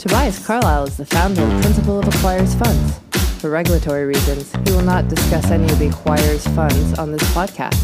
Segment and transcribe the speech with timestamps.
[0.00, 2.98] Tobias Carlisle is the founder and principal of Acquirers Funds.
[3.38, 7.78] For regulatory reasons, he will not discuss any of the Acquirers funds on this podcast.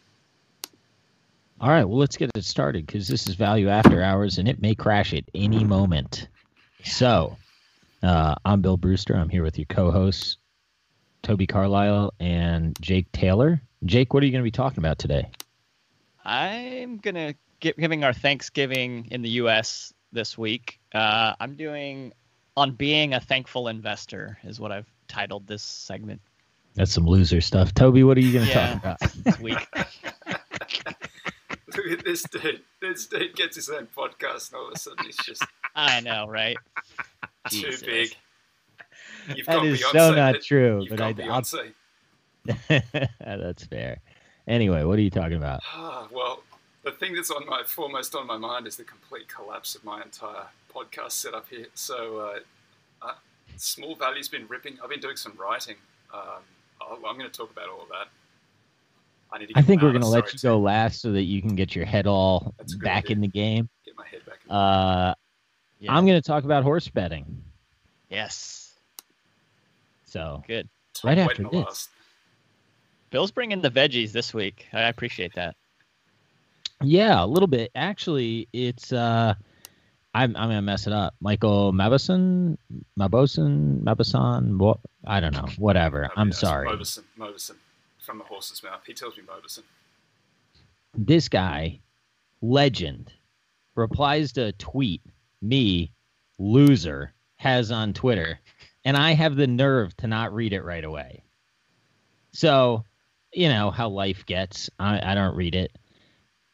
[1.59, 1.83] All right.
[1.83, 5.13] Well, let's get it started because this is Value After Hours and it may crash
[5.13, 6.27] at any moment.
[6.83, 7.37] So,
[8.01, 9.15] uh, I'm Bill Brewster.
[9.15, 10.37] I'm here with your co-hosts,
[11.21, 13.61] Toby Carlisle and Jake Taylor.
[13.85, 15.29] Jake, what are you going to be talking about today?
[16.23, 19.91] I'm gonna give giving our Thanksgiving in the U.S.
[20.11, 20.79] this week.
[20.93, 22.13] Uh, I'm doing
[22.55, 26.21] on being a thankful investor is what I've titled this segment
[26.75, 27.73] That's some loser stuff.
[27.73, 28.73] Toby, what are you going to Yeah.
[28.73, 28.99] talk about?
[29.23, 29.67] this week.
[31.75, 32.61] Look at this dude.
[32.81, 35.43] This dude gets his own podcast, and all of a sudden he's just
[35.75, 36.57] I know, right?
[37.49, 37.81] too Jesus.
[37.83, 38.15] big.
[39.35, 40.79] You've That got is Beyonce, so not true.
[40.81, 41.73] You've But got I, I'll Beyonce.
[43.19, 43.99] That's fair.
[44.47, 45.61] Anyway, what are you talking about?
[45.73, 46.43] Ah, well,
[46.83, 50.01] the thing that's on my foremost on my mind is the complete collapse of my
[50.01, 51.67] entire podcast setup here.
[51.75, 52.39] So, uh,
[53.07, 53.13] uh,
[53.57, 54.77] small value's been ripping.
[54.83, 55.75] I've been doing some writing.
[56.13, 56.41] Um,
[56.81, 58.07] I'll, I'm going to talk about all of that.
[59.33, 59.53] I need to.
[59.57, 61.75] I think we're going to let you to go last so that you can get
[61.75, 63.15] your head all That's a good back idea.
[63.15, 63.69] in the game.
[63.85, 64.39] Get my head back.
[64.45, 65.13] In Uh,
[65.79, 65.93] Yeah.
[65.95, 67.41] I'm going to talk about horse betting.
[68.09, 68.73] yes,
[70.05, 70.67] So, good.
[70.93, 71.53] Tom right after this.
[71.53, 71.89] last.
[73.09, 74.67] Bill's bringing the veggies this week.
[74.73, 75.55] I appreciate that.
[76.81, 77.71] yeah, a little bit.
[77.75, 79.33] Actually, it's uh
[80.13, 81.15] I'm I'm to mess it up.
[81.21, 82.57] Michael Maboson,
[82.99, 85.47] Maboson, Maboson, what I don't know.
[85.57, 86.09] Whatever.
[86.15, 86.67] I'm sorry.
[86.67, 87.55] Mobison, Mobison,
[87.99, 88.81] from the horse's mouth.
[88.85, 89.63] He tells me Mobison.
[90.95, 91.79] this guy,
[92.41, 93.13] legend,
[93.75, 95.01] replies to a tweet
[95.41, 95.91] me,
[96.37, 98.39] loser, has on Twitter,
[98.85, 101.23] and I have the nerve to not read it right away.
[102.33, 102.85] So,
[103.33, 104.69] you know how life gets.
[104.79, 105.71] I, I don't read it.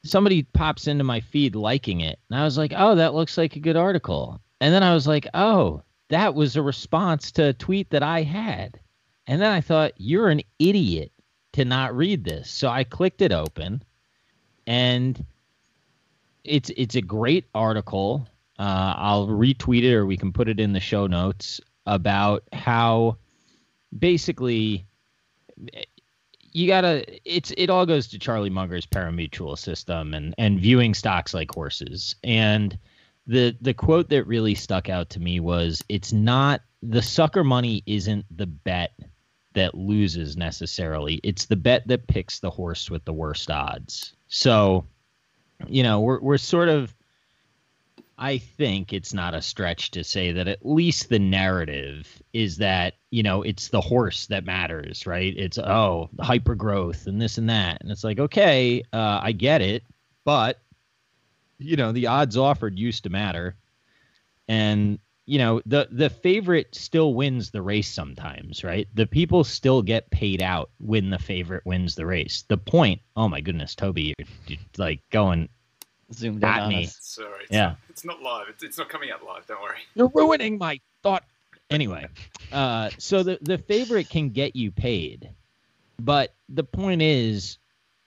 [0.04, 3.56] Somebody pops into my feed liking it, and I was like, oh, that looks like
[3.56, 4.40] a good article.
[4.62, 8.24] And then I was like, oh, that was a response to a tweet that I
[8.24, 8.80] had.
[9.28, 11.12] And then I thought, you're an idiot
[11.54, 12.50] to not read this.
[12.50, 13.84] So I clicked it open
[14.66, 15.26] and
[16.44, 18.28] it's it's a great article.
[18.60, 23.18] Uh, I'll retweet it or we can put it in the show notes about how
[23.98, 24.86] basically
[26.58, 31.34] you gotta it's it all goes to Charlie Munger's pari-mutuel system and and viewing stocks
[31.34, 32.16] like horses.
[32.24, 32.78] And
[33.28, 37.84] the the quote that really stuck out to me was it's not the sucker money
[37.86, 38.94] isn't the bet
[39.54, 41.20] that loses necessarily.
[41.24, 44.14] It's the bet that picks the horse with the worst odds.
[44.28, 44.88] So,
[45.68, 46.96] you know, we're we're sort of
[48.18, 52.96] I think it's not a stretch to say that at least the narrative is that,
[53.12, 55.34] you know, it's the horse that matters, right?
[55.38, 57.82] It's oh, hyper growth and this and that.
[57.82, 59.84] And it's like, okay, uh, I get it,
[60.26, 60.60] but
[61.60, 63.56] you know, the odds offered used to matter.
[64.48, 69.82] And you know the the favorite still wins the race sometimes right the people still
[69.82, 74.14] get paid out when the favorite wins the race the point oh my goodness toby
[74.18, 75.50] you're, you're like going
[76.14, 76.86] Zoomed in At on me.
[76.86, 76.98] us.
[77.02, 77.44] Sorry.
[77.44, 77.76] It's, Yeah.
[77.98, 78.46] It's not live.
[78.48, 79.48] It's, it's not coming out live.
[79.48, 79.80] Don't worry.
[79.96, 81.24] you're ruining my thought
[81.72, 82.08] anyway
[82.52, 85.32] uh so the the favorite can get you paid
[86.00, 87.58] but the point is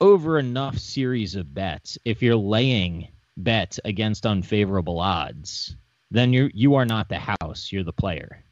[0.00, 5.74] over enough series of bets if you're laying bets against unfavorable odds
[6.12, 8.42] then you you are not the house you're the player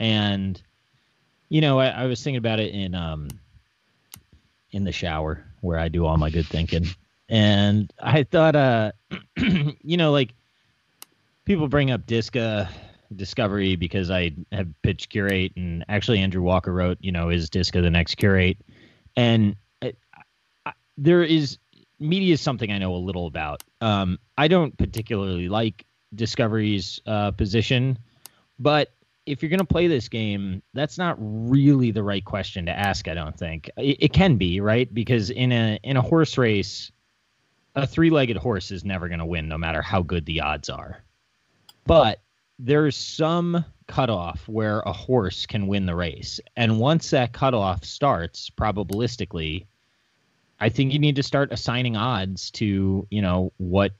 [0.00, 0.62] and
[1.50, 3.28] you know I, I was thinking about it in um
[4.72, 6.86] in the shower where i do all my good thinking
[7.28, 8.92] and i thought uh
[9.36, 10.32] you know like
[11.46, 12.68] people bring up Disca
[13.14, 17.80] Discovery because I have pitched Qurate, and actually Andrew Walker wrote, you know, is Disca
[17.80, 18.58] the next Qurate?
[19.16, 19.94] And I,
[20.66, 21.58] I, there is
[21.98, 23.62] media is something I know a little about.
[23.80, 27.98] Um, I don't particularly like Discovery's uh, position,
[28.58, 28.92] but
[29.24, 33.08] if you're going to play this game, that's not really the right question to ask.
[33.08, 36.90] I don't think it, it can be right because in a in a horse race,
[37.76, 41.02] a three-legged horse is never going to win, no matter how good the odds are.
[41.86, 42.20] But
[42.58, 48.50] there's some cutoff where a horse can win the race, and once that cutoff starts,
[48.50, 49.66] probabilistically,
[50.58, 53.92] I think you need to start assigning odds to you know what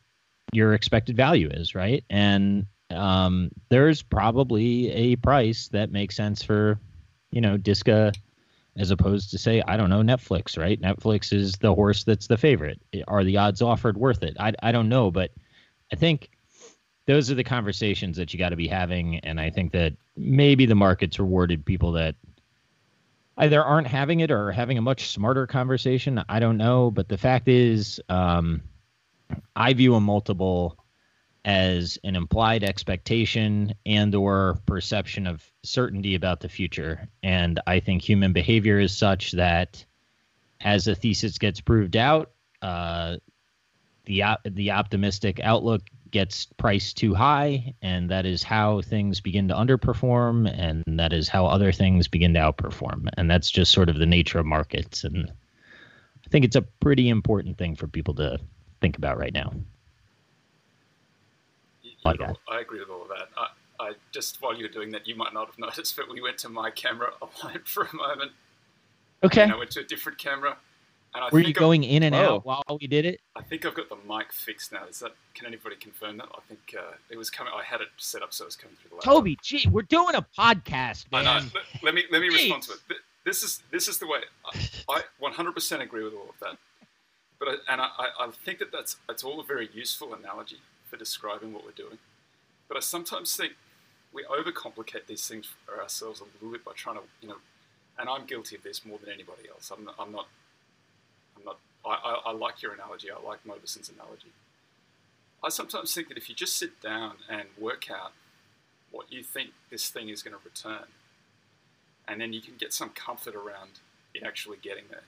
[0.53, 2.05] your expected value is, right?
[2.09, 6.79] And um, there's probably a price that makes sense for,
[7.31, 8.15] you know, Disca
[8.77, 10.81] as opposed to say, I don't know, Netflix, right?
[10.81, 12.81] Netflix is the horse that's the favorite.
[13.09, 14.37] Are the odds offered worth it?
[14.39, 15.31] I, I don't know, but
[15.93, 16.31] I think
[17.07, 19.19] those are the conversations that you got to be having.
[19.21, 22.17] And I think that maybe the market's rewarded people that
[23.39, 26.23] either aren't having it or having a much smarter conversation.
[26.29, 26.91] I don't know.
[26.91, 28.63] But the fact is, um,
[29.55, 30.79] I view a multiple
[31.47, 38.03] as an implied expectation and or perception of certainty about the future and i think
[38.03, 39.85] human behavior is such that
[40.61, 42.33] as a thesis gets proved out
[42.63, 43.17] uh,
[44.07, 45.83] the the optimistic outlook
[46.17, 51.29] gets priced too high and that is how things begin to underperform and that is
[51.29, 55.05] how other things begin to outperform and that's just sort of the nature of markets
[55.05, 55.31] and
[56.25, 58.39] i think it's a pretty important thing for people to
[58.81, 59.53] think about right now
[62.07, 62.37] like that.
[62.49, 63.29] I agree with all of that.
[63.37, 63.49] I,
[63.81, 66.39] I just while you were doing that, you might not have noticed, but we went
[66.39, 67.11] to my camera
[67.65, 68.33] for a moment.
[69.23, 69.43] Okay.
[69.43, 70.57] And I went to a different camera.
[71.33, 73.21] Were you going I'm, in and out while we did it?
[73.35, 74.85] I think I've got the mic fixed now.
[74.87, 75.13] Is that?
[75.35, 76.29] Can anybody confirm that?
[76.35, 77.53] I think uh, it was coming.
[77.57, 79.15] I had it set up so it was coming through the laptop.
[79.15, 81.27] Toby, gee, we're doing a podcast, man.
[81.27, 81.47] I know.
[81.55, 82.35] Let, let me let me Jeez.
[82.35, 82.99] respond to it.
[83.25, 84.21] This is this is the way.
[84.89, 86.57] I, I 100% agree with all of that.
[87.39, 87.89] But I, and I,
[88.21, 91.99] I think that that's that's all a very useful analogy for describing what we're doing.
[92.69, 93.53] But I sometimes think
[94.13, 97.37] we overcomplicate these things for ourselves a little bit by trying to, you know,
[97.99, 99.71] and I'm guilty of this more than anybody else.
[99.71, 100.27] I'm I'm not, I'm not
[101.87, 103.09] I, I, I like your analogy.
[103.11, 104.33] I like Mobison's analogy.
[105.43, 108.13] I sometimes think that if you just sit down and work out
[108.91, 110.89] what you think this thing is going to return,
[112.09, 113.81] and then you can get some comfort around
[114.15, 115.05] it actually getting there,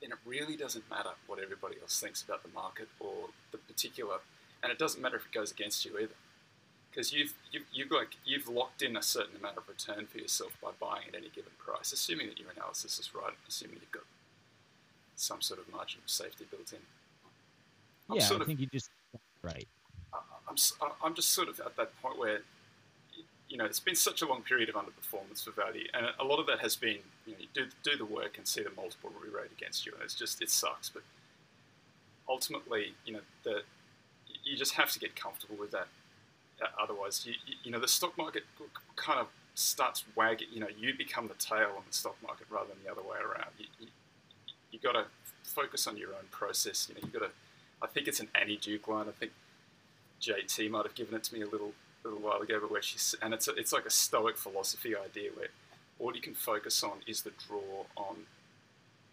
[0.00, 4.16] then it really doesn't matter what everybody else thinks about the market or the particular,
[4.62, 6.14] and it doesn't matter if it goes against you either
[6.92, 7.90] because you've, you've, you've,
[8.24, 11.52] you've locked in a certain amount of return for yourself by buying at any given
[11.58, 14.04] price, assuming that your analysis is right, assuming you've got
[15.22, 16.78] some sort of margin of safety built in.
[18.10, 18.90] I'm yeah, I of, think you just
[19.42, 19.68] right.
[20.12, 20.56] I'm,
[21.02, 22.40] I'm just sort of at that point where,
[23.48, 26.38] you know, it's been such a long period of underperformance for value, and a lot
[26.38, 29.10] of that has been, you know, you do, do the work and see the multiple
[29.22, 31.02] re-rate against you, and it's just, it sucks, but
[32.28, 33.62] ultimately, you know, the,
[34.44, 35.86] you just have to get comfortable with that
[36.60, 38.42] uh, otherwise, you, you, know, the stock market
[38.96, 40.48] kind of starts wagging.
[40.52, 43.18] You know, you become the tail on the stock market rather than the other way
[43.18, 43.50] around.
[43.58, 43.86] You, you,
[44.72, 45.04] you got to
[45.44, 46.88] focus on your own process.
[46.88, 47.32] You know, you got to.
[47.82, 49.06] I think it's an Annie Duke line.
[49.08, 49.32] I think
[50.20, 51.72] JT might have given it to me a little
[52.04, 55.30] little while ago, but where she's and it's a, it's like a stoic philosophy idea
[55.34, 55.48] where
[55.98, 58.16] all you can focus on is the draw on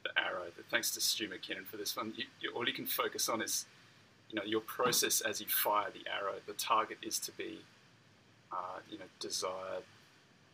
[0.04, 0.46] the arrow.
[0.56, 2.14] But thanks to Stu McKinnon for this one.
[2.16, 3.66] You, you, all you can focus on is
[4.30, 6.36] you know your process as you fire the arrow.
[6.46, 7.60] The target is to be,
[8.52, 9.84] uh, you know, desired,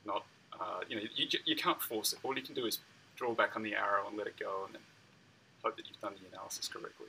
[0.06, 0.26] not
[0.60, 2.20] uh, you know you, you can't force it.
[2.24, 2.80] All you can do is
[3.16, 4.82] draw back on the arrow and let it go, and then
[5.66, 7.08] hope that you've done the analysis correctly.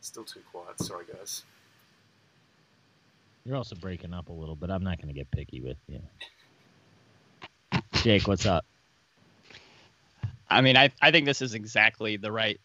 [0.00, 0.80] Still too quiet.
[0.80, 1.42] Sorry, guys.
[3.44, 6.00] You're also breaking up a little, but I'm not going to get picky with you.
[7.92, 8.64] Jake, what's up?
[10.48, 12.58] I mean, I, I think this is exactly the right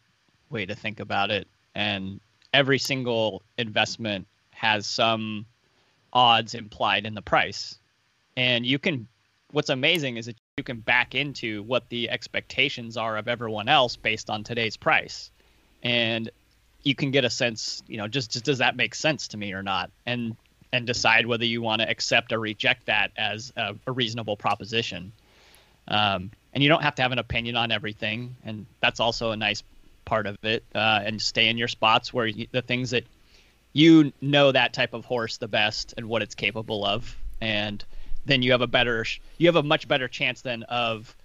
[0.50, 2.20] way to think about it and
[2.54, 5.46] every single investment has some
[6.14, 7.78] odds implied in the price.
[8.38, 9.08] And you can,
[9.52, 13.96] what's amazing is that you can back into what the expectations are of everyone else
[13.96, 15.32] based on today's price.
[15.82, 16.30] And
[16.84, 19.54] you can get a sense, you know, just, just does that make sense to me
[19.54, 19.92] or not?
[20.06, 20.36] And,
[20.74, 25.14] and decide whether you want to accept or reject that as a, a reasonable proposition.
[25.88, 28.36] Um, and you don't have to have an opinion on everything.
[28.44, 29.64] And that's also a nice
[30.04, 33.06] part of it uh, and stay in your spots where you, the things that
[33.74, 37.86] you know that type of horse the best and what it's capable of and
[38.26, 39.06] then you have a better
[39.38, 41.16] you have a much better chance then of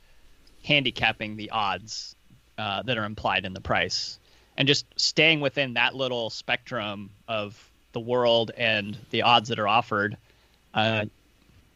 [0.64, 2.16] handicapping the odds
[2.58, 4.18] uh, that are implied in the price
[4.56, 9.68] and just staying within that little spectrum of the world and the odds that are
[9.68, 10.16] offered,
[10.74, 11.04] uh,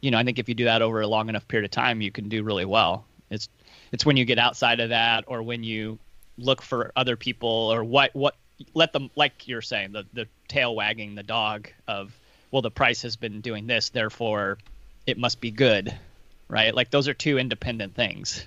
[0.01, 2.01] you know, I think if you do that over a long enough period of time,
[2.01, 3.05] you can do really well.
[3.29, 3.49] It's
[3.91, 5.99] it's when you get outside of that, or when you
[6.37, 8.35] look for other people, or what what
[8.73, 12.17] let them like you're saying the the tail wagging the dog of
[12.51, 14.57] well the price has been doing this, therefore
[15.07, 15.95] it must be good,
[16.47, 16.73] right?
[16.73, 18.45] Like those are two independent things.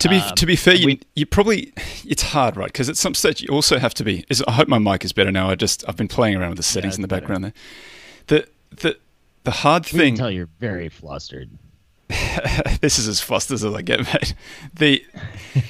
[0.00, 1.72] To be Um, to be fair, you, we- you probably
[2.04, 2.66] it's hard, right?
[2.68, 4.24] Because at some stage you also have to be.
[4.30, 5.50] Is, I hope my mic is better now.
[5.50, 7.20] I just I've been playing around with the settings it's in the better.
[7.20, 7.52] background there.
[8.28, 8.98] The the
[9.44, 10.16] the hard We can thing.
[10.16, 11.50] tell you're very flustered.
[12.80, 14.34] this is as flustered as I get, mate.
[14.74, 15.04] The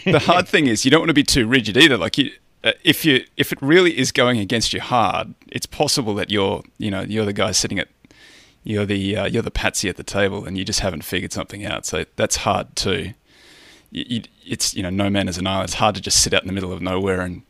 [0.04, 1.96] the hard thing is you don't want to be too rigid either.
[1.98, 2.30] Like you,
[2.64, 6.62] uh, if you if it really is going against you hard, it's possible that you're
[6.78, 7.88] you know you're the guy sitting at
[8.62, 11.64] you're the uh, you're the patsy at the table and you just haven't figured something
[11.64, 11.86] out.
[11.86, 13.14] So that's hard too.
[13.90, 15.64] You, you, it's you know no man is an island.
[15.64, 17.42] It's hard to just sit out in the middle of nowhere and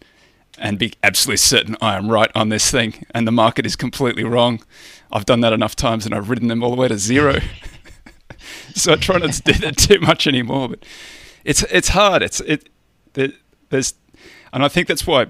[0.59, 4.25] and be absolutely certain I am right on this thing and the market is completely
[4.25, 4.63] wrong.
[5.11, 7.39] I've done that enough times and I've ridden them all the way to zero.
[8.75, 10.69] so I try not to do that too much anymore.
[10.71, 10.85] But
[11.45, 12.23] it's it's hard.
[12.23, 12.69] It's it
[13.15, 13.31] there,
[13.71, 13.95] there's,
[14.53, 15.27] and I think that's why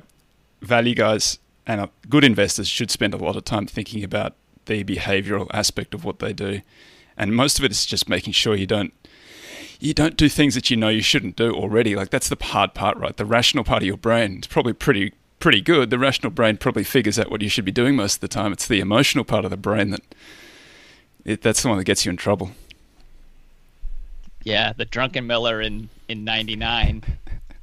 [0.60, 4.34] value guys and uh, good investors should spend a lot of time thinking about
[4.70, 6.62] the behavioural aspect of what they do,
[7.16, 8.94] and most of it is just making sure you don't
[9.80, 11.96] you don't do things that you know you shouldn't do already.
[11.96, 13.16] Like that's the hard part, right?
[13.16, 15.90] The rational part of your brain is probably pretty pretty good.
[15.90, 18.52] The rational brain probably figures out what you should be doing most of the time.
[18.52, 20.02] It's the emotional part of the brain that
[21.24, 22.52] it, that's the one that gets you in trouble.
[24.44, 27.02] Yeah, the Druckenmiller in in '99.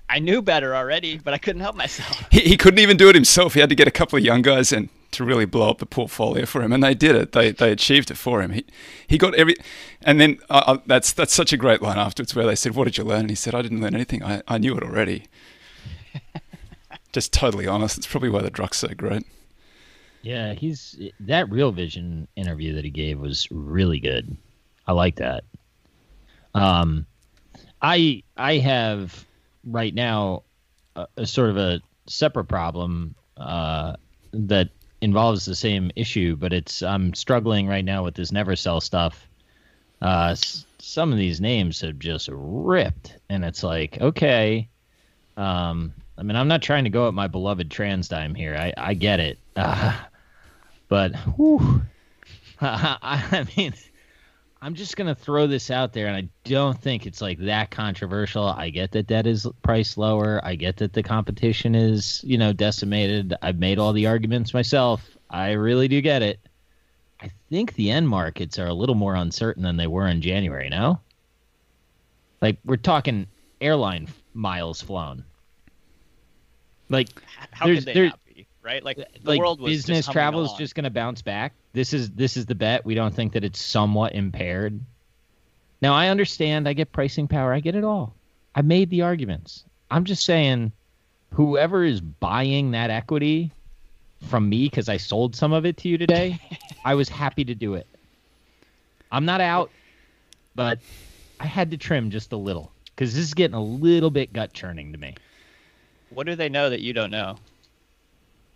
[0.10, 2.26] I knew better already, but I couldn't help myself.
[2.32, 3.54] He, he couldn't even do it himself.
[3.54, 5.86] He had to get a couple of young guys in to really blow up the
[5.86, 7.32] portfolio for him, and they did it.
[7.32, 8.52] They they achieved it for him.
[8.52, 8.66] He
[9.08, 9.56] he got every,
[10.02, 12.86] and then uh, uh, that's that's such a great line afterwards where they said, "What
[12.86, 14.24] did you learn?" And he said, "I didn't learn anything.
[14.24, 15.26] I, I knew it already."
[17.14, 17.98] Just totally honest.
[17.98, 19.26] It's probably why the druck's so great.
[20.22, 24.36] Yeah, he's that Real Vision interview that he gave was really good.
[24.86, 25.44] I like that.
[26.54, 27.06] Um,
[27.82, 29.27] I I have
[29.68, 30.44] right now
[30.96, 33.96] a, a sort of a separate problem uh,
[34.34, 34.70] that
[35.02, 39.28] involves the same issue, but it's I'm struggling right now with this never sell stuff.
[40.02, 44.68] Uh, s- some of these names have just ripped, and it's like okay.
[45.36, 48.56] Um, I mean, I'm not trying to go at my beloved TransDigm here.
[48.56, 49.38] I I get it.
[49.56, 49.96] Uh,
[50.88, 51.82] but whew,
[52.62, 52.98] I,
[53.32, 53.74] I mean,
[54.68, 58.44] I'm just gonna throw this out there, and I don't think it's like that controversial.
[58.44, 60.42] I get that that is priced lower.
[60.44, 63.34] I get that the competition is you know decimated.
[63.42, 65.10] I've made all the arguments myself.
[65.30, 66.42] I really do get it.
[67.22, 70.68] I think the end markets are a little more uncertain than they were in January.
[70.68, 71.00] No,
[72.42, 73.26] like we're talking
[73.62, 75.24] airline miles flown.
[76.90, 77.08] Like
[77.52, 78.20] How could they not?
[78.68, 78.84] Right?
[78.84, 81.54] Like uh, the like world was business just travel is just going to bounce back.
[81.72, 82.84] This is this is the bet.
[82.86, 84.78] We don't think that it's somewhat impaired.
[85.82, 86.68] Now I understand.
[86.68, 87.54] I get pricing power.
[87.54, 88.14] I get it all.
[88.54, 89.64] I made the arguments.
[89.90, 90.74] I'm just saying,
[91.32, 93.54] whoever is buying that equity
[94.28, 96.38] from me because I sold some of it to you today,
[96.84, 97.88] I was happy to do it.
[99.14, 99.72] I'm not out,
[100.56, 100.80] but
[101.40, 104.52] I had to trim just a little because this is getting a little bit gut
[104.52, 105.16] churning to me.
[106.10, 107.38] What do they know that you don't know?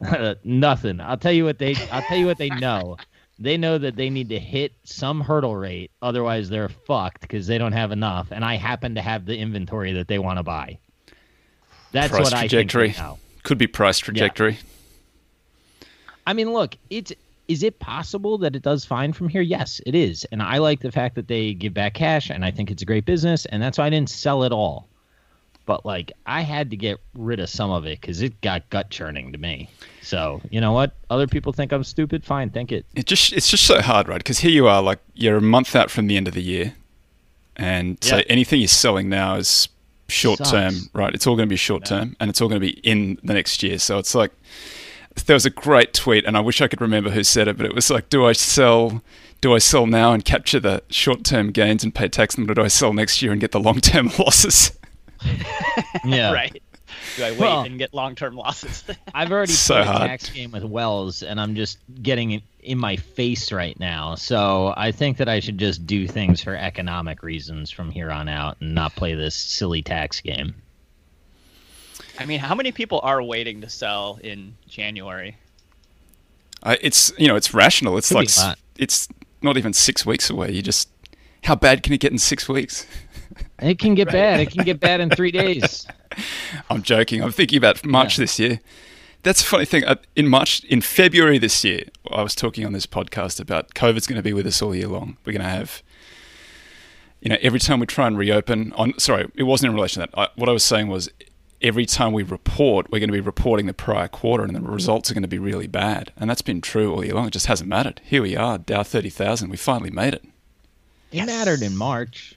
[0.44, 1.00] Nothing.
[1.00, 1.76] I'll tell you what they.
[1.92, 2.98] I'll tell you what they know.
[3.40, 7.58] They know that they need to hit some hurdle rate, otherwise they're fucked because they
[7.58, 8.28] don't have enough.
[8.32, 10.78] And I happen to have the inventory that they want to buy.
[11.92, 12.90] That's Price what I trajectory.
[12.90, 13.18] think they know.
[13.44, 14.60] Could be price trajectory.
[16.28, 17.12] I mean, look, it's
[17.48, 19.42] is it possible that it does fine from here?
[19.42, 20.26] Yes, it is.
[20.32, 22.86] And I like the fact that they give back cash and I think it's a
[22.86, 24.88] great business and that's why I didn't sell it all.
[25.66, 28.90] But like I had to get rid of some of it cuz it got gut
[28.90, 29.70] churning to me.
[30.02, 30.96] So, you know what?
[31.10, 32.86] Other people think I'm stupid, fine, think it.
[32.96, 34.18] It just it's just so hard, right?
[34.18, 36.74] Because here you are, like you're a month out from the end of the year,
[37.56, 39.70] and so anything you're selling now is
[40.10, 41.14] short term, right?
[41.14, 43.34] It's all going to be short term, and it's all going to be in the
[43.34, 43.78] next year.
[43.80, 44.32] So it's like
[45.26, 47.66] there was a great tweet, and I wish I could remember who said it, but
[47.66, 49.02] it was like, "Do I sell?
[49.40, 52.52] Do I sell now and capture the short term gains and pay tax on them,
[52.52, 54.72] or do I sell next year and get the long term losses?"
[56.06, 56.32] Yeah.
[56.34, 56.62] Right?
[57.16, 58.84] Do I wait Well- and get long-term losses?
[59.16, 60.10] I've already So played a hard.
[60.10, 64.16] tax game with Wells, and I'm just getting it in my face right now.
[64.16, 68.28] So I think that I should just do things for economic reasons from here on
[68.28, 70.54] out, and not play this silly tax game.
[72.20, 75.38] I mean, how many people are waiting to sell in January?
[76.64, 77.98] I, it's you know it's rational.
[77.98, 79.08] It's Could like s- it's
[79.42, 80.52] not even six weeks away.
[80.52, 80.90] You just
[81.44, 82.86] how bad can it get in six weeks?
[83.62, 84.40] It can get bad.
[84.40, 85.86] It can get bad in three days.
[86.70, 87.24] I'm joking.
[87.24, 88.24] I'm thinking about March Yeah.
[88.24, 88.60] this year.
[89.24, 89.84] That's a funny thing.
[89.86, 94.08] Uh, In March, in February this year, I was talking on this podcast about COVID's
[94.08, 95.18] going to be with us all year long.
[95.26, 95.84] We're going to have,
[97.22, 98.74] you know, every time we try and reopen.
[98.74, 100.18] On sorry, it wasn't in relation to that.
[100.20, 101.08] I, what I was saying was,
[101.62, 105.12] every time we report, we're going to be reporting the prior quarter, and the results
[105.12, 106.12] are going to be really bad.
[106.18, 107.28] And that's been true all year long.
[107.28, 108.02] It just hasn't mattered.
[108.04, 109.50] Here we are, Dow thirty thousand.
[109.52, 110.24] We finally made it.
[110.24, 111.28] It Yes.
[111.28, 112.34] mattered in March.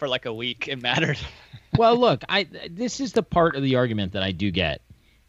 [0.00, 1.18] For like a week, it mattered.
[1.76, 4.80] well, look, I this is the part of the argument that I do get.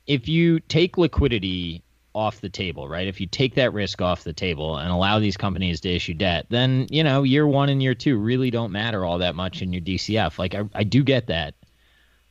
[0.07, 1.83] If you take liquidity
[2.15, 3.05] off the table, right?
[3.05, 6.45] If you take that risk off the table and allow these companies to issue debt,
[6.47, 9.73] then you know year one and year two really don't matter all that much in
[9.73, 10.39] your DCF.
[10.39, 11.53] Like I, I do get that.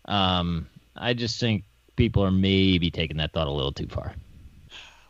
[0.06, 0.66] Um,
[0.96, 4.14] I just think people are maybe taking that thought a little too far.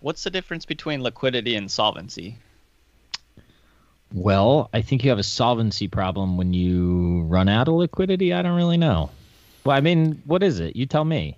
[0.01, 2.39] What's the difference between liquidity and solvency?
[4.13, 8.33] Well, I think you have a solvency problem when you run out of liquidity.
[8.33, 9.11] I don't really know.
[9.65, 10.75] Well, I mean, what is it?
[10.75, 11.37] You tell me.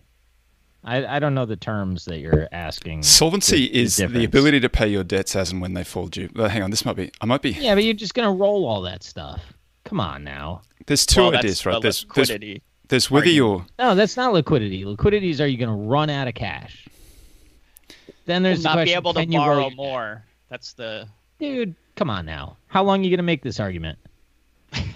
[0.85, 3.03] I, I don't know the terms that you're asking.
[3.05, 4.25] Solvency the- the is the difference.
[4.27, 6.29] ability to pay your debts as and when they fall due.
[6.35, 7.11] Uh, hang on, this might be.
[7.21, 7.51] I might be.
[7.51, 9.41] Yeah, but you're just gonna roll all that stuff.
[9.85, 10.63] Come on now.
[10.87, 11.75] There's two well, that's ideas, right?
[11.75, 12.63] the There's, there's liquidity.
[12.89, 14.85] there's whether you're No, that's not liquidity.
[14.85, 16.89] Liquidity is are you gonna run out of cash?
[18.27, 20.25] Then there's Will the not be able to can you roll borrow more.
[20.49, 21.07] That's the
[21.39, 22.57] Dude, come on now.
[22.73, 23.99] How long are you gonna make this argument?
[24.73, 24.89] I'm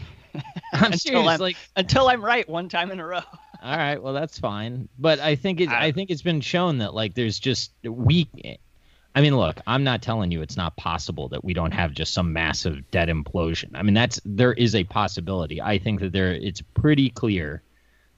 [0.72, 1.28] Until serious.
[1.28, 3.20] I'm- Like, until I'm right one time in a row.
[3.62, 4.88] all right, well that's fine.
[4.98, 5.68] But I think it.
[5.68, 8.28] I- I think it's been shown that like there's just weak.
[9.14, 12.14] I mean, look, I'm not telling you it's not possible that we don't have just
[12.14, 13.72] some massive debt implosion.
[13.74, 15.60] I mean, that's there is a possibility.
[15.60, 17.62] I think that there it's pretty clear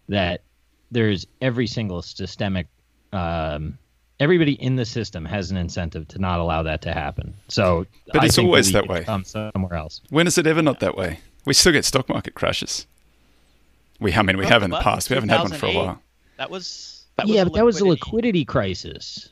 [0.09, 0.43] that
[0.93, 2.69] there's every single systemic
[3.13, 3.77] um,
[4.21, 7.35] everybody in the system has an incentive to not allow that to happen.
[7.49, 9.05] So But I it's think always that way.
[9.05, 10.01] Come somewhere else.
[10.11, 11.21] when is it ever not that way?
[11.45, 12.87] We still get stock market crashes.
[14.01, 15.11] We, I mean, we Well, have in the past.
[15.11, 16.03] We haven't had one for a while.
[16.37, 18.41] That was that was yeah, a but that was a liquidity.
[18.41, 19.29] liquidity crisis.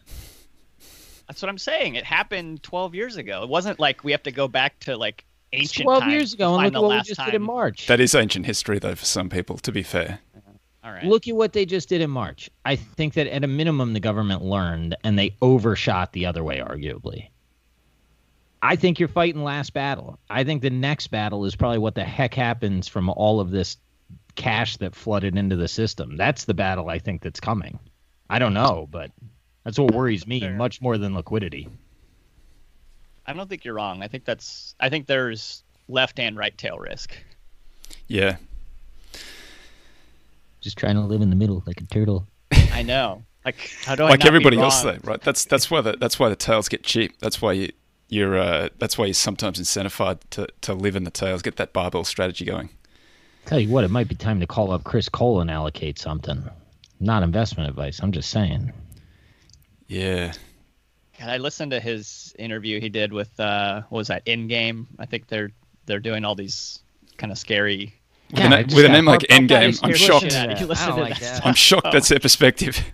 [1.29, 1.95] That's what I'm saying.
[1.97, 3.43] It happened 12 years ago.
[3.43, 6.31] It wasn't like we have to go back to like It's ancient 12 times years
[6.31, 7.27] to ago, and find look the what we last just time.
[7.27, 7.87] did in March.
[7.87, 9.59] That is ancient history, though, for some people.
[9.59, 10.19] To be fair, All
[10.93, 11.05] right.
[11.05, 12.51] Look at what they just did in March.
[12.65, 16.59] I think that at a minimum, the government learned and they overshot the other way,
[16.59, 17.29] arguably.
[18.63, 20.19] I think you're fighting last battle.
[20.29, 23.77] I think the next battle is probably what the heck happens from all of this
[24.35, 26.17] cash that flooded into the system.
[26.17, 27.79] That's the battle I think that's coming.
[28.29, 29.13] I don't know, but
[29.65, 30.55] that's what worries me Fair.
[30.55, 31.69] much more than liquidity.
[33.27, 34.03] I don't think you're wrong.
[34.03, 34.75] I think that's.
[34.79, 37.17] I think there's left and right tail risk.
[38.09, 38.37] yeah.
[40.67, 42.27] Just trying to live in the middle like a turtle.
[42.73, 43.23] I know.
[43.45, 45.21] Like how do I like not be everybody else, though, right?
[45.21, 47.17] That's that's why the that's why the tails get cheap.
[47.21, 47.73] That's why you
[48.09, 51.73] you're uh, that's why you're sometimes incentivized to to live in the tails, get that
[51.73, 52.71] barbell strategy going.
[53.45, 56.43] Tell you what, it might be time to call up Chris Cole and allocate something.
[56.99, 58.01] Not investment advice.
[58.03, 58.73] I'm just saying.
[59.87, 60.33] Yeah,
[61.21, 64.87] God, I listened to his interview he did with uh, what was that Endgame?
[64.99, 65.53] I think they're
[65.87, 66.81] they're doing all these
[67.17, 67.95] kind of scary.
[68.31, 70.25] With, Yeah, a, I na- with a name like harped on by Endgame, I'm shocked.
[70.25, 70.69] Listen to You that.
[70.69, 71.47] listen I don't to like that that.
[71.47, 71.89] I'm shocked.
[71.93, 72.79] That's their perspective.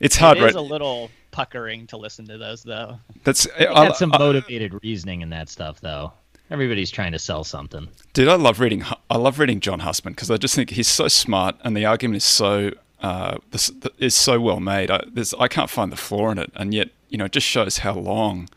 [0.00, 0.48] It's hard, it right?
[0.48, 2.98] It's a little puckering to listen to those though.
[3.22, 6.12] That's They I, got some I- motivated reasoning in that stuff, though.
[6.50, 7.88] Everybody's trying to sell something.
[8.12, 8.84] Dude, I love reading.
[9.08, 12.18] I love reading John Hussman because I just think he's so smart, and the argument
[12.18, 14.90] is so uh, this, is so well made.
[14.90, 15.04] I,
[15.38, 17.94] I can't find the flaw in it, and yet you know it just shows how
[17.94, 18.48] long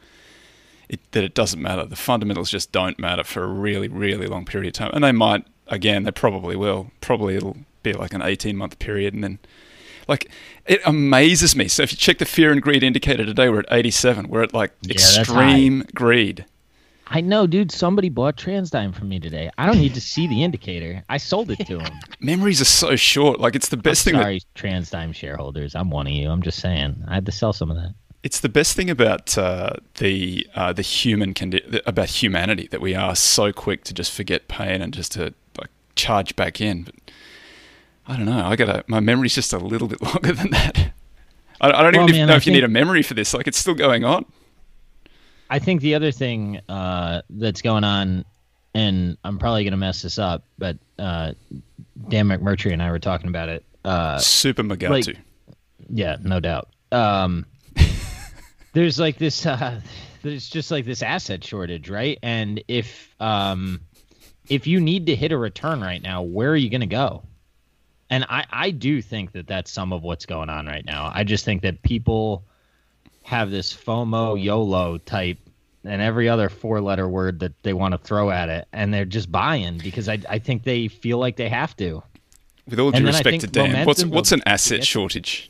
[0.89, 1.85] it, that it doesn't matter.
[1.85, 5.11] The fundamentals just don't matter for a really, really long period of time, and they
[5.11, 6.03] might again.
[6.03, 6.91] They probably will.
[7.01, 9.39] Probably it'll be like an 18 month period, and then
[10.07, 10.29] like
[10.65, 11.67] it amazes me.
[11.67, 14.29] So if you check the fear and greed indicator today, we're at 87.
[14.29, 16.45] We're at like Yeah, extreme greed.
[17.09, 17.71] I know, dude.
[17.71, 19.49] Somebody bought TransDigm from me today.
[19.57, 21.03] I don't need to see the indicator.
[21.07, 21.93] I sold it to him.
[22.19, 23.39] Memories are so short.
[23.39, 24.19] Like it's the best I'm thing.
[24.19, 25.73] That, sorry, TransDigm shareholders.
[25.75, 26.29] I'm one of you.
[26.29, 27.03] I'm just saying.
[27.07, 27.93] I had to sell some of that.
[28.27, 32.93] It's the best thing about uh, the uh, the human condi- about humanity that we
[32.93, 36.83] are so quick to just forget pain and just to like charge back in.
[36.83, 36.95] But
[38.05, 38.45] I don't know.
[38.45, 40.91] I got my memory's just a little bit longer than that.
[41.61, 43.33] I, I don't Well, even man, know I if you need a memory for this.
[43.33, 44.25] Like it's still going on.
[45.49, 48.25] I think the other thing uh, that's going on,
[48.73, 51.31] and I'm probably going to mess this up, but uh,
[52.09, 53.63] Dan McMurtrie and I were talking about it.
[53.85, 54.89] Uh, Super Magatu.
[54.89, 55.17] like-
[55.89, 56.67] yeah, no doubt.
[56.91, 57.45] Um,
[58.77, 59.45] there's like this.
[59.45, 59.81] Uh,
[60.23, 62.19] there's just like this asset shortage, right?
[62.21, 63.81] And if um,
[64.49, 67.23] if you need to hit a return right now, where are you going to go?
[68.09, 71.11] And I I do think that that's some of what's going on right now.
[71.13, 72.45] I just think that people
[73.23, 75.39] have this FOMO YOLO type
[75.83, 79.05] and every other four letter word that they want to throw at it, and they're
[79.05, 82.03] just buying because I I think they feel like they have to.
[82.69, 85.49] With all due and then I respect to Dan, what's what's an asset shortage?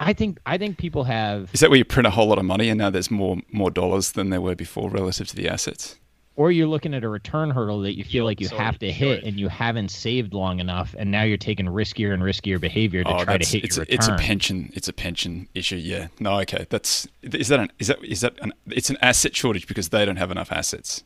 [0.00, 2.44] I think I think people have, Is that where you print a whole lot of
[2.44, 5.96] money and now there's more more dollars than there were before relative to the assets?
[6.36, 8.90] or you're looking at a return hurdle that you feel like you Sort have to
[8.90, 13.04] hit, and you haven't saved long enough, and now you're taking riskier and riskier behavior
[13.04, 13.94] to oh, try to hit it's your a, return.
[13.98, 15.76] it's a pension it's a pension issue.
[15.76, 16.06] Yeah.
[16.18, 16.66] No, okay.
[16.70, 20.02] That's is that an is that is that an it's an asset shortage because they
[20.06, 21.04] don't have enough assets.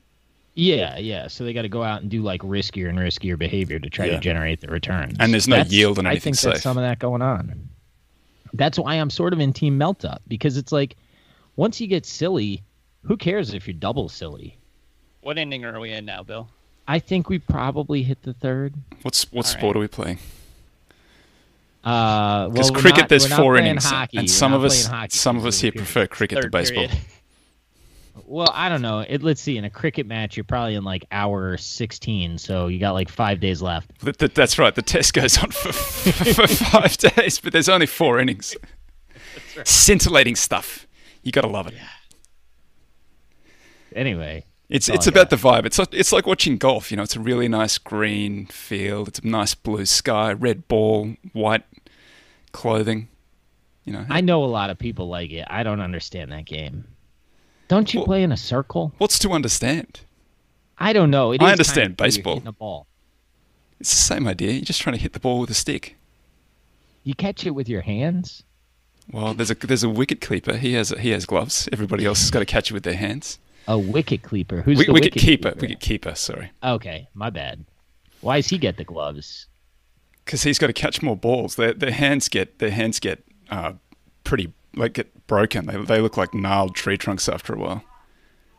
[0.55, 1.27] Yeah, yeah.
[1.27, 4.07] So they got to go out and do like riskier and riskier behavior to try
[4.07, 4.13] Yeah.
[4.13, 5.17] to generate the returns.
[5.19, 7.71] And there's no That's- yield on I anything think there's some of that going on.
[8.55, 10.97] That's why I'm sort of in team melt up because it's like
[11.57, 12.63] once you get silly,
[13.03, 14.57] who cares if you're double silly?
[15.21, 16.49] What ending are we in now, Bill?
[16.87, 18.75] I think we probably hit the third.
[19.03, 20.19] What's what All sport are we playing?
[21.83, 24.19] Uh, Because well, cricket, not- there's four innings, hockey.
[24.19, 26.87] and We're some of us some of us here prefer cricket to baseball.
[28.27, 29.01] Well, I don't know.
[29.01, 29.57] It, let's see.
[29.57, 33.41] In a cricket match, you're probably in like hour 16, so you got like five
[33.41, 33.91] days left.
[34.01, 34.75] Th- th- that's right.
[34.75, 38.57] The test goes on for, for five days, but there's only four innings.
[39.65, 40.87] Scintillating stuff.
[41.23, 41.75] You gotta love it.
[43.95, 45.11] Anyway, It's it's yeah.
[45.13, 45.67] about the vibe.
[45.67, 46.91] It's it's like watching golf.
[46.91, 49.09] You know, it's a really nice green field.
[49.09, 51.63] It's a nice blue sky, red ball, white
[52.53, 53.09] clothing.
[53.85, 55.47] You know, I know a lot of people like it.
[55.49, 56.85] I don't understand that game.
[57.69, 58.93] Don't you Well- play in a circle?
[58.99, 60.01] what's to understand?
[60.79, 61.33] I don't know.
[61.33, 62.35] It I is understand kind of where you're baseball.
[62.35, 62.87] hitting A ball.
[63.81, 64.53] It's the same idea.
[64.53, 65.97] You're just trying to hit the ball with a stick.
[67.05, 68.43] You catch it with your hands.
[69.11, 70.57] Well, there's a there's a wicket keeper.
[70.57, 71.69] He has he has gloves.
[71.73, 73.39] Everybody else has got to catch it with their hands.
[73.69, 74.63] A wicket keeper.
[74.63, 75.55] Who's Wi- the wicket, wicket keeper.
[75.61, 76.15] Wicket keeper.
[76.15, 77.65] Sorry, Okay, my bad.
[78.21, 79.47] Why does he get the gloves?
[80.25, 81.57] because he's got to catch more balls.
[81.57, 83.75] Their their hands get their hands get uh,
[84.25, 85.67] pretty like get broken.
[85.67, 87.85] They they look like gnarled tree trunks after a while.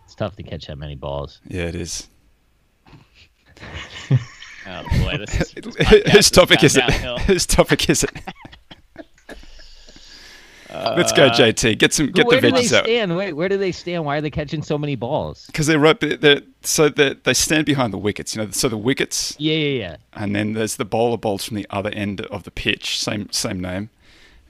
[0.06, 1.42] It's tough to catch that many balls.
[1.48, 2.08] Yeah, it is.
[4.68, 6.80] Oh boy, this is, this podcast Whose topic is it?
[6.80, 7.18] downhill.
[7.20, 8.12] Whose topic is it?
[10.72, 11.78] Let's go, JT.
[11.78, 13.16] Get some get where the do they stand?
[13.16, 14.04] Wait, where do they stand?
[14.06, 15.46] Why are they catching so many balls?
[15.48, 15.98] Because they're right.
[16.00, 18.36] They're, so they they stand behind the wickets.
[18.36, 19.98] You know, so the wickets, Yeah, yeah, yeah.
[20.14, 23.00] and then there's the bowler bowls from the other end of the pitch.
[23.00, 23.90] Same same name.